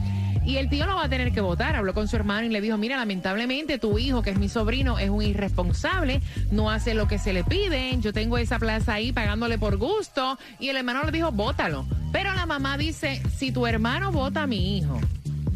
Y 0.43 0.57
el 0.57 0.69
tío 0.69 0.87
lo 0.87 0.95
va 0.95 1.05
a 1.05 1.09
tener 1.09 1.31
que 1.33 1.41
votar. 1.41 1.75
Habló 1.75 1.93
con 1.93 2.07
su 2.07 2.15
hermano 2.15 2.47
y 2.47 2.49
le 2.49 2.61
dijo, 2.61 2.75
mira, 2.77 2.97
lamentablemente 2.97 3.77
tu 3.77 3.99
hijo, 3.99 4.23
que 4.23 4.31
es 4.31 4.39
mi 4.39 4.49
sobrino, 4.49 4.97
es 4.97 5.11
un 5.11 5.21
irresponsable, 5.21 6.19
no 6.49 6.71
hace 6.71 6.95
lo 6.95 7.07
que 7.07 7.19
se 7.19 7.31
le 7.31 7.43
pide. 7.43 7.95
Yo 7.99 8.11
tengo 8.11 8.39
esa 8.39 8.57
plaza 8.57 8.95
ahí 8.95 9.11
pagándole 9.11 9.59
por 9.59 9.77
gusto. 9.77 10.39
Y 10.59 10.69
el 10.69 10.77
hermano 10.77 11.03
le 11.03 11.11
dijo, 11.11 11.31
bótalo. 11.31 11.85
Pero 12.11 12.33
la 12.33 12.47
mamá 12.47 12.75
dice, 12.77 13.21
si 13.37 13.51
tu 13.51 13.67
hermano 13.67 14.11
vota 14.11 14.41
a 14.43 14.47
mi 14.47 14.77
hijo, 14.77 14.99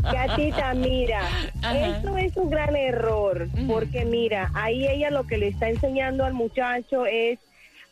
Gatita, 0.03 0.75
mira, 0.75 1.21
Ajá. 1.63 1.97
esto 1.97 2.15
es 2.17 2.37
un 2.37 2.51
gran 2.51 2.75
error, 2.75 3.47
porque 3.65 4.05
mira, 4.05 4.51
ahí 4.53 4.87
ella 4.87 5.09
lo 5.09 5.25
que 5.25 5.39
le 5.39 5.47
está 5.47 5.67
enseñando 5.67 6.25
al 6.25 6.33
muchacho 6.33 7.07
es 7.07 7.39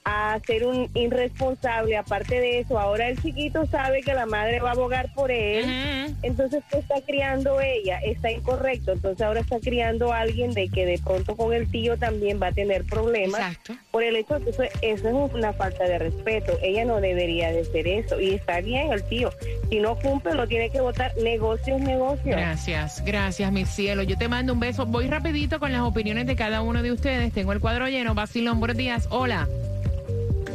a 0.04 0.40
ser 0.46 0.66
un 0.66 0.90
irresponsable. 0.94 1.98
Aparte 1.98 2.40
de 2.40 2.60
eso, 2.60 2.80
ahora 2.80 3.10
el 3.10 3.22
chiquito 3.22 3.66
sabe 3.68 4.02
que 4.02 4.14
la 4.14 4.26
madre 4.26 4.60
va 4.60 4.70
a 4.70 4.74
abogar 4.74 5.14
por 5.14 5.32
él. 5.32 6.16
Entonces, 6.24 6.64
¿qué 6.70 6.80
está 6.80 7.02
criando 7.02 7.60
ella? 7.62 8.00
Está 8.00 8.32
incorrecto. 8.32 8.94
Entonces, 8.94 9.22
ahora 9.26 9.42
está 9.42 9.60
criando 9.60 10.12
a 10.12 10.20
alguien 10.20 10.52
de 10.52 10.70
que 10.70 10.86
de 10.86 10.98
pronto 10.98 11.36
con 11.36 11.54
el 11.54 11.70
tío 11.70 11.98
también 11.98 12.42
va 12.42 12.48
a 12.48 12.52
tener 12.52 12.84
problemas. 12.86 13.40
Exacto. 13.40 13.76
Por 13.92 14.04
el 14.04 14.16
hecho 14.16 14.40
de 14.40 14.46
que 14.46 14.50
eso, 14.52 14.64
eso 14.82 15.26
es 15.26 15.34
una 15.34 15.54
falta 15.54 15.84
de 15.84 16.00
respeto. 16.00 16.58
Ella 16.62 16.86
no 16.86 17.00
debería 17.00 17.52
de 17.52 17.66
ser 17.66 17.88
eso. 17.88 18.20
Y 18.20 18.36
está 18.36 18.62
bien 18.62 18.92
el 18.92 19.04
tío. 19.04 19.32
Si 19.70 19.80
no 19.80 19.96
cumple, 19.96 20.34
lo 20.34 20.48
tiene 20.48 20.70
que 20.70 20.82
votar. 20.82 21.12
Negocio 21.18 21.76
es 21.76 21.82
negocio. 21.82 22.32
Gracias, 22.32 23.04
gracias, 23.06 23.52
mi 23.52 23.66
cielo. 23.66 24.04
Yo 24.04 24.18
te 24.18 24.28
mando 24.28 24.54
un 24.54 24.60
beso. 24.60 24.86
Voy 24.86 25.08
rapidito 25.08 25.60
con 25.60 25.72
las 25.72 25.82
opiniones 25.82 26.26
de 26.26 26.36
cada 26.36 26.62
uno 26.62 26.82
de 26.82 26.92
ustedes. 26.92 27.32
Tengo 27.34 27.54
el 27.54 27.60
cuadro 27.60 27.88
lleno. 27.88 28.16
Basilón, 28.16 28.60
buenos 28.60 28.78
días. 28.78 29.08
Hola. 29.12 29.48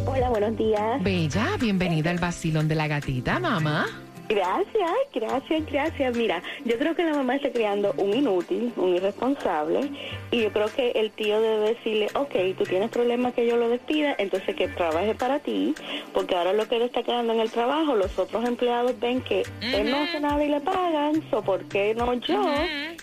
Hola, 0.06 0.30
buenos 0.30 0.56
días. 0.56 1.02
Bella, 1.02 1.56
bienvenida 1.60 2.10
al 2.10 2.18
Basilón 2.18 2.68
de 2.68 2.76
la 2.76 2.86
gatita, 2.86 3.38
mamá. 3.38 4.05
Gracias, 4.28 4.90
gracias, 5.14 5.66
gracias. 5.70 6.16
Mira, 6.16 6.42
yo 6.64 6.78
creo 6.78 6.94
que 6.94 7.04
la 7.04 7.14
mamá 7.14 7.36
está 7.36 7.50
creando 7.50 7.94
un 7.96 8.14
inútil, 8.14 8.72
un 8.76 8.96
irresponsable, 8.96 9.90
y 10.30 10.42
yo 10.42 10.52
creo 10.52 10.66
que 10.74 10.90
el 10.92 11.10
tío 11.12 11.40
debe 11.40 11.74
decirle, 11.74 12.08
ok, 12.14 12.34
tú 12.58 12.64
tienes 12.64 12.90
problemas 12.90 13.34
que 13.34 13.46
yo 13.46 13.56
lo 13.56 13.68
despida, 13.68 14.14
entonces 14.18 14.56
que 14.56 14.68
trabaje 14.68 15.14
para 15.14 15.38
ti, 15.38 15.74
porque 16.12 16.34
ahora 16.34 16.52
lo 16.52 16.66
que 16.68 16.76
él 16.76 16.82
está 16.82 17.02
quedando 17.02 17.32
en 17.34 17.40
el 17.40 17.50
trabajo, 17.50 17.94
los 17.94 18.18
otros 18.18 18.44
empleados 18.44 18.98
ven 18.98 19.20
que 19.22 19.44
él 19.60 19.90
no 19.90 19.98
hace 19.98 20.20
nada 20.20 20.42
y 20.44 20.48
le 20.48 20.60
pagan, 20.60 21.22
so 21.30 21.42
¿por 21.42 21.64
qué 21.66 21.94
no 21.94 22.12
yo? 22.14 22.42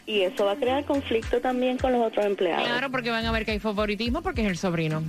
Y 0.05 0.21
eso 0.21 0.45
va 0.45 0.51
a 0.51 0.55
crear 0.57 0.83
conflicto 0.83 1.39
también 1.39 1.77
con 1.77 1.93
los 1.93 2.05
otros 2.05 2.25
empleados. 2.25 2.65
Claro, 2.65 2.91
porque 2.91 3.09
van 3.09 3.25
a 3.25 3.31
ver 3.31 3.45
que 3.45 3.51
hay 3.51 3.59
favoritismo 3.59 4.21
porque 4.21 4.41
es 4.41 4.47
el 4.47 4.57
sobrino. 4.57 5.01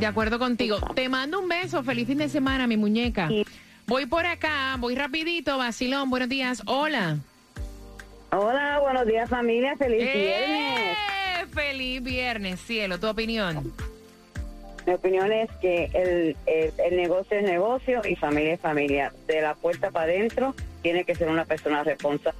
De 0.00 0.06
acuerdo 0.06 0.38
contigo. 0.38 0.78
Te 0.94 1.08
mando 1.10 1.38
un 1.38 1.48
beso. 1.48 1.82
Feliz 1.82 2.06
fin 2.06 2.18
de 2.18 2.30
semana, 2.30 2.66
mi 2.66 2.78
muñeca. 2.78 3.28
Voy 3.88 4.04
por 4.04 4.26
acá, 4.26 4.76
voy 4.78 4.94
rapidito. 4.94 5.56
Basilón, 5.56 6.10
buenos 6.10 6.28
días. 6.28 6.62
Hola. 6.66 7.16
Hola, 8.30 8.80
buenos 8.80 9.06
días 9.06 9.30
familia, 9.30 9.74
feliz 9.78 10.02
¡Eh! 10.02 10.94
Feliz 11.54 12.02
viernes, 12.02 12.60
cielo. 12.60 13.00
Tu 13.00 13.06
opinión. 13.06 13.72
Mi 14.86 14.92
opinión 14.92 15.32
es 15.32 15.48
que 15.62 15.84
el, 15.94 16.36
el, 16.44 16.72
el 16.76 16.96
negocio 16.98 17.38
es 17.38 17.44
negocio 17.44 18.02
y 18.06 18.14
familia 18.14 18.54
es 18.54 18.60
familia. 18.60 19.10
De 19.26 19.40
la 19.40 19.54
puerta 19.54 19.90
para 19.90 20.04
adentro 20.04 20.54
tiene 20.82 21.04
que 21.04 21.14
ser 21.14 21.28
una 21.28 21.46
persona 21.46 21.82
responsable. 21.82 22.38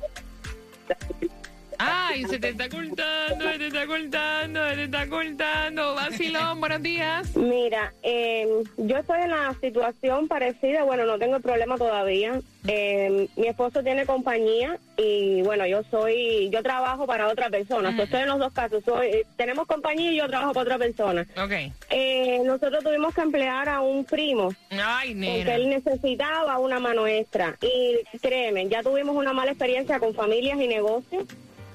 Ay, 1.79 2.25
se 2.25 2.39
te 2.39 2.49
está 2.49 2.67
ocultando, 2.67 3.53
se 3.53 3.59
te 3.59 3.67
está 3.69 3.85
ocultando, 3.85 4.69
se 4.69 4.75
te 4.75 4.85
está 4.85 5.03
ocultando. 5.05 5.95
Vacilón, 5.95 6.61
buenos 6.61 6.83
días. 6.83 7.37
Mira, 7.37 7.93
eh, 8.03 8.49
yo 8.77 8.97
estoy 8.97 9.23
en 9.23 9.31
la 9.31 9.55
situación 9.61 10.27
parecida, 10.27 10.83
bueno, 10.83 11.07
no 11.07 11.19
tengo 11.19 11.37
el 11.37 11.43
problema 11.43 11.77
todavía. 11.77 12.41
Eh, 12.67 13.29
mi 13.37 13.47
esposo 13.47 13.83
tiene 13.83 14.07
compañía 14.07 14.79
y 14.97 15.43
bueno, 15.43 15.67
yo 15.67 15.83
soy, 15.91 16.51
yo 16.51 16.63
trabajo 16.63 17.07
para 17.07 17.29
otra 17.29 17.49
persona. 17.49 17.97
So, 17.97 18.03
estoy 18.03 18.23
en 18.23 18.29
los 18.29 18.41
dos 18.41 18.53
casos. 18.53 18.83
Soy, 18.85 19.25
tenemos 19.37 19.67
compañía 19.69 20.11
y 20.11 20.17
yo 20.17 20.27
trabajo 20.27 20.53
para 20.53 20.63
otra 20.63 20.79
persona. 20.79 21.27
Ok. 21.43 21.53
Eh, 21.91 22.41
nosotros 22.45 22.83
tuvimos 22.83 23.15
que 23.15 23.21
emplear 23.21 23.69
a 23.69 23.81
un 23.81 24.05
primo 24.05 24.53
Ay, 24.71 25.15
porque 25.15 25.55
él 25.55 25.71
necesitaba 25.71 26.59
una 26.59 26.81
mano 26.81 27.07
extra. 27.07 27.57
Y 27.63 28.19
créeme, 28.19 28.69
ya 28.69 28.83
tuvimos 28.83 29.15
una 29.15 29.33
mala 29.33 29.53
experiencia 29.53 30.01
con 30.01 30.13
familias 30.15 30.61
y 30.61 30.67
negocios. 30.67 31.25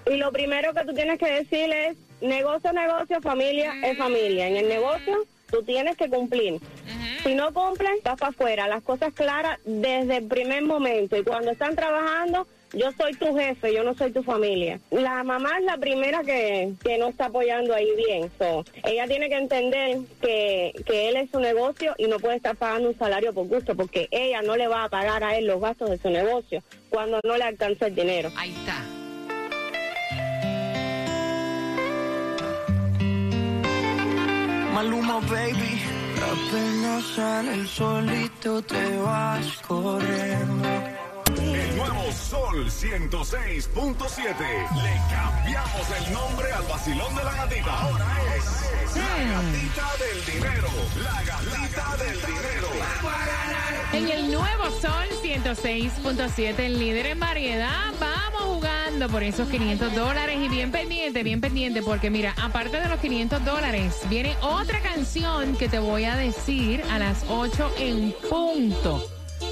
Y 0.06 0.18
lo 0.18 0.32
primero 0.32 0.74
que 0.74 0.86
tú 0.86 0.94
tienes 0.94 1.20
que 1.20 1.32
decir 1.32 1.72
es, 1.72 1.98
negocio 2.22 2.74
negocio, 2.74 3.22
familia 3.22 3.74
es 3.84 3.98
familia. 3.98 4.48
En 4.48 4.58
el 4.58 4.68
negocio 4.68 5.26
tú 5.50 5.64
tienes 5.64 5.96
que 5.98 6.10
cumplir. 6.10 6.60
Si 7.24 7.36
no 7.36 7.54
cumples, 7.54 8.04
vas 8.04 8.20
para 8.20 8.32
afuera. 8.32 8.68
Las 8.68 8.84
cosas 8.84 9.14
claras 9.14 9.60
desde 9.66 10.18
el 10.18 10.28
primer 10.28 10.64
momento. 10.64 11.16
Y 11.16 11.24
cuando 11.24 11.52
están 11.52 11.76
trabajando, 11.76 12.46
yo 12.74 12.92
soy 12.98 13.14
tu 13.14 13.38
jefe, 13.38 13.74
yo 13.74 13.84
no 13.84 13.94
soy 13.94 14.12
tu 14.12 14.24
familia. 14.24 14.80
La 14.92 15.24
mamá 15.24 15.58
es 15.60 15.64
la 15.64 15.78
primera 15.78 16.24
que, 16.24 16.74
que 16.84 16.98
no 16.98 17.08
está 17.08 17.26
apoyando 17.26 17.74
ahí 17.74 17.88
bien. 17.96 18.30
So, 18.38 18.66
ella 18.84 19.08
tiene 19.08 19.30
que 19.30 19.38
entender 19.38 20.00
que, 20.22 20.74
que 20.86 21.10
él 21.10 21.16
es 21.16 21.30
su 21.30 21.40
negocio 21.40 21.94
y 21.98 22.08
no 22.08 22.20
puede 22.20 22.38
estar 22.38 22.56
pagando 22.56 22.90
un 22.90 22.98
salario 22.98 23.34
por 23.34 23.48
gusto 23.48 23.76
porque 23.76 24.08
ella 24.12 24.42
no 24.42 24.58
le 24.58 24.68
va 24.68 24.86
a 24.86 24.90
pagar 24.90 25.24
a 25.24 25.38
él 25.38 25.46
los 25.46 25.62
gastos 25.62 25.92
de 25.92 25.98
su 25.98 26.10
negocio 26.10 26.64
cuando 26.90 27.20
no 27.24 27.38
le 27.38 27.44
alcanza 27.44 27.88
el 27.88 27.96
dinero. 27.96 28.32
Ahí 28.36 28.52
está. 28.52 28.84
Maluma, 34.74 35.20
baby. 35.30 35.84
Apenas 36.18 37.04
sale 37.16 37.54
el 37.54 37.68
solito 37.68 38.62
te 38.64 38.98
vas 38.98 39.46
corriendo. 39.68 40.68
El 41.38 41.76
nuevo 41.76 42.12
Sol 42.12 42.66
106.7. 42.72 44.34
Le 44.82 45.02
cambiamos 45.14 45.88
el 45.98 46.14
nombre 46.14 46.52
al 46.52 46.64
vacilón 46.64 47.16
de 47.16 47.24
la 47.24 47.34
gatita. 47.34 47.80
Ahora 47.82 48.18
es 48.36 48.96
la 48.96 49.18
gatita 49.34 49.88
del 50.04 50.26
dinero. 50.34 50.70
La 51.04 51.24
gatita 51.24 51.98
del 52.04 52.22
dinero. 52.22 52.68
En 53.94 54.10
el 54.10 54.32
nuevo 54.32 54.72
Sol 54.82 55.08
106.7, 55.22 56.60
el 56.60 56.80
líder 56.80 57.06
en 57.08 57.20
variedad, 57.20 57.94
vamos 58.00 58.33
por 59.10 59.24
esos 59.24 59.50
500 59.50 59.96
dólares 59.96 60.38
y 60.40 60.48
bien 60.48 60.72
pendiente, 60.72 61.24
bien 61.24 61.42
pendiente, 61.42 61.82
porque 61.82 62.12
mira, 62.12 62.36
aparte 62.42 62.80
de 62.80 62.88
los 62.88 63.00
500 63.00 63.44
dólares, 63.44 64.00
viene 64.08 64.38
otra 64.42 64.82
canción 64.82 65.58
que 65.58 65.68
te 65.68 65.80
voy 65.80 66.06
a 66.06 66.16
decir 66.16 66.84
a 66.92 67.00
las 67.00 67.26
8 67.28 67.74
en 67.80 68.14
punto. 68.30 69.04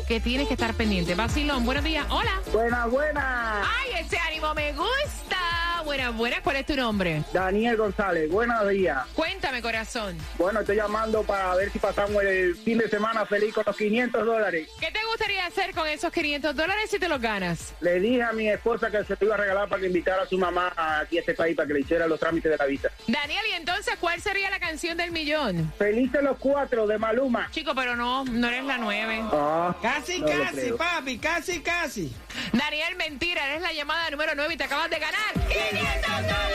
Que 0.08 0.20
tienes 0.20 0.48
que 0.48 0.54
estar 0.54 0.76
pendiente. 0.76 1.16
Vacilón, 1.16 1.66
buenos 1.66 1.84
días. 1.84 2.06
Hola. 2.10 2.40
Buena, 2.54 2.86
buena. 2.86 3.62
Ay, 3.62 4.06
ese 4.06 4.18
ánimo 4.20 4.54
me 4.54 4.74
gusta. 4.74 5.41
Buenas, 5.84 6.16
buenas. 6.16 6.40
¿Cuál 6.42 6.56
es 6.58 6.66
tu 6.66 6.76
nombre? 6.76 7.24
Daniel 7.34 7.76
González, 7.76 8.30
buenos 8.30 8.68
días. 8.70 9.00
Cuéntame, 9.14 9.62
corazón. 9.62 10.16
Bueno, 10.38 10.62
estoy 10.62 10.76
llamando 10.78 11.24
para 11.24 11.54
ver 11.56 11.72
si 11.72 11.80
pasamos 11.80 12.24
el 12.24 12.56
fin 12.56 12.78
de 12.78 12.88
semana 12.88 13.26
feliz 13.26 13.54
con 13.54 13.64
los 13.66 13.76
500 13.76 14.26
dólares. 14.26 14.70
¿Qué 14.80 14.92
te 14.92 15.00
gustaría 15.10 15.46
hacer 15.46 15.74
con 15.74 15.88
esos 15.88 16.12
500 16.14 16.56
dólares 16.56 16.90
si 16.90 17.00
te 17.00 17.10
los 17.10 17.20
ganas? 17.20 17.74
Le 17.82 18.00
dije 18.00 18.22
a 18.24 18.32
mi 18.32 18.48
esposa 18.48 18.90
que 18.92 19.04
se 19.04 19.16
lo 19.20 19.26
iba 19.28 19.36
a 19.36 19.38
regalar 19.40 19.68
para 19.70 19.82
que 19.82 19.88
invitara 19.88 20.24
a 20.24 20.28
su 20.28 20.38
mamá 20.38 20.72
aquí 21.02 21.18
a 21.18 21.22
este 21.22 21.34
país 21.34 21.56
para 21.56 21.68
que 21.68 21.74
le 21.74 21.80
hiciera 21.82 22.08
los 22.08 22.20
trámites 22.20 22.52
de 22.52 22.58
la 22.58 22.66
visa. 22.66 22.90
Daniel, 23.08 23.44
y 23.52 23.54
entonces, 23.56 23.96
¿cuál 24.00 24.22
sería 24.22 24.50
la 24.50 24.60
canción 24.60 24.98
del 24.98 25.12
millón? 25.12 25.74
Felices 25.78 26.22
los 26.22 26.38
cuatro 26.38 26.88
de 26.88 26.98
Maluma. 26.98 27.50
Chico, 27.52 27.74
pero 27.76 27.96
no, 27.96 28.24
no 28.26 28.48
eres 28.48 28.64
la 28.64 28.78
nueve. 28.78 29.20
Ah, 29.32 29.76
Casi, 29.82 30.20
no 30.22 30.28
casi, 30.28 30.72
papi, 30.72 31.18
casi, 31.18 31.60
casi. 31.62 32.14
Daniel, 32.54 32.96
mentira, 32.96 33.46
eres 33.50 33.62
la 33.62 33.74
llamada 33.74 34.10
número 34.10 34.32
9 34.36 34.54
y 34.54 34.58
te 34.58 34.64
acabas 34.64 34.90
de 34.90 35.00
ganar 35.00 35.34
500 35.34 35.71
dólares. 35.80 36.46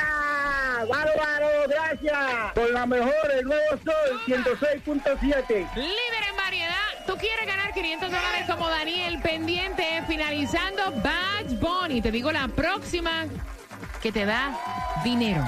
Ah, 0.00 0.84
bárbaro, 0.88 1.48
gracias. 1.68 2.52
Con 2.54 2.72
la 2.72 2.86
mejor, 2.86 3.30
el 3.38 3.44
nuevo 3.44 3.78
sol, 3.84 4.20
106.7. 4.26 5.74
Líder 5.74 6.24
en 6.30 6.36
variedad, 6.36 7.04
tú 7.06 7.16
quieres 7.16 7.46
ganar 7.46 7.72
500 7.74 8.10
dólares 8.10 8.46
como 8.46 8.68
Daniel, 8.68 9.20
pendiente, 9.20 10.02
finalizando 10.08 10.82
Bad 11.02 11.58
Bunny. 11.60 12.00
Te 12.00 12.10
digo 12.10 12.32
la 12.32 12.48
próxima 12.48 13.26
que 14.02 14.10
te 14.10 14.26
da 14.26 14.58
dinero. 15.04 15.44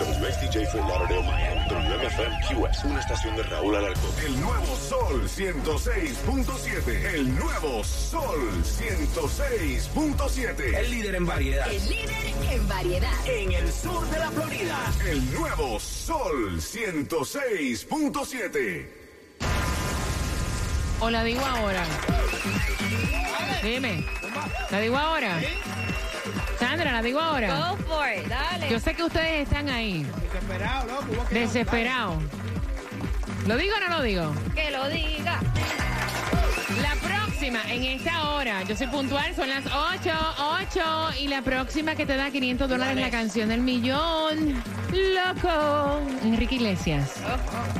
WSTJ 0.00 0.64
Fort 0.72 0.88
Lauderdale, 0.88 1.22
Miami. 1.22 1.60
WMFM 1.68 2.40
QS. 2.48 2.84
Una 2.84 3.00
estación 3.00 3.36
de 3.36 3.42
Raúl 3.42 3.76
Alarcón. 3.76 4.10
El 4.24 4.40
nuevo 4.40 4.74
Sol 4.76 5.28
106.7. 5.28 7.14
El 7.14 7.36
nuevo 7.36 7.84
Sol 7.84 8.64
106.7. 8.64 10.74
El 10.74 10.90
líder 10.90 11.16
en 11.16 11.26
variedad. 11.26 11.70
El 11.70 11.86
líder 11.86 12.34
en 12.50 12.66
variedad. 12.66 13.12
En 13.26 13.52
el 13.52 13.70
sur 13.70 14.08
de 14.08 14.18
la 14.18 14.30
Florida. 14.30 14.78
El 15.06 15.30
nuevo 15.34 15.78
Sol 15.78 16.60
106.7. 16.60 18.88
¿O 21.00 21.10
la 21.10 21.22
digo 21.24 21.44
ahora? 21.44 21.84
Dime. 23.62 24.06
¿La 24.70 24.80
digo 24.80 24.96
ahora? 24.96 25.38
Sandra, 26.66 26.92
¿la 26.92 27.02
digo 27.02 27.20
ahora? 27.20 27.56
Go 27.70 27.76
for 27.78 28.08
it, 28.16 28.26
dale. 28.28 28.68
Yo 28.70 28.78
sé 28.80 28.94
que 28.94 29.04
ustedes 29.04 29.42
están 29.48 29.68
ahí, 29.68 30.06
Desesperado, 30.32 30.86
loco. 30.86 31.26
desesperados. 31.30 32.16
¿Lo 33.46 33.56
digo 33.56 33.74
o 33.76 33.80
no 33.88 33.96
lo 33.96 34.02
digo? 34.02 34.32
Que 34.54 34.70
lo 34.70 34.88
diga. 34.88 35.40
La 36.80 36.94
próxima, 36.96 37.60
en 37.68 37.82
esta 37.84 38.30
hora, 38.30 38.62
yo 38.62 38.76
soy 38.76 38.86
puntual, 38.86 39.34
son 39.34 39.48
las 39.48 39.64
8, 39.66 40.10
8, 40.72 40.80
y 41.20 41.28
la 41.28 41.42
próxima 41.42 41.94
que 41.96 42.06
te 42.06 42.16
da 42.16 42.30
500 42.30 42.68
dólares 42.68 42.96
la 42.96 43.10
canción 43.10 43.48
del 43.48 43.60
millón. 43.60 44.62
Loco. 44.92 46.00
Enrique 46.22 46.54
Iglesias. 46.56 47.14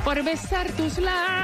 Por 0.03 0.21
besar 0.23 0.69
tus 0.73 0.97
labios. 0.97 1.43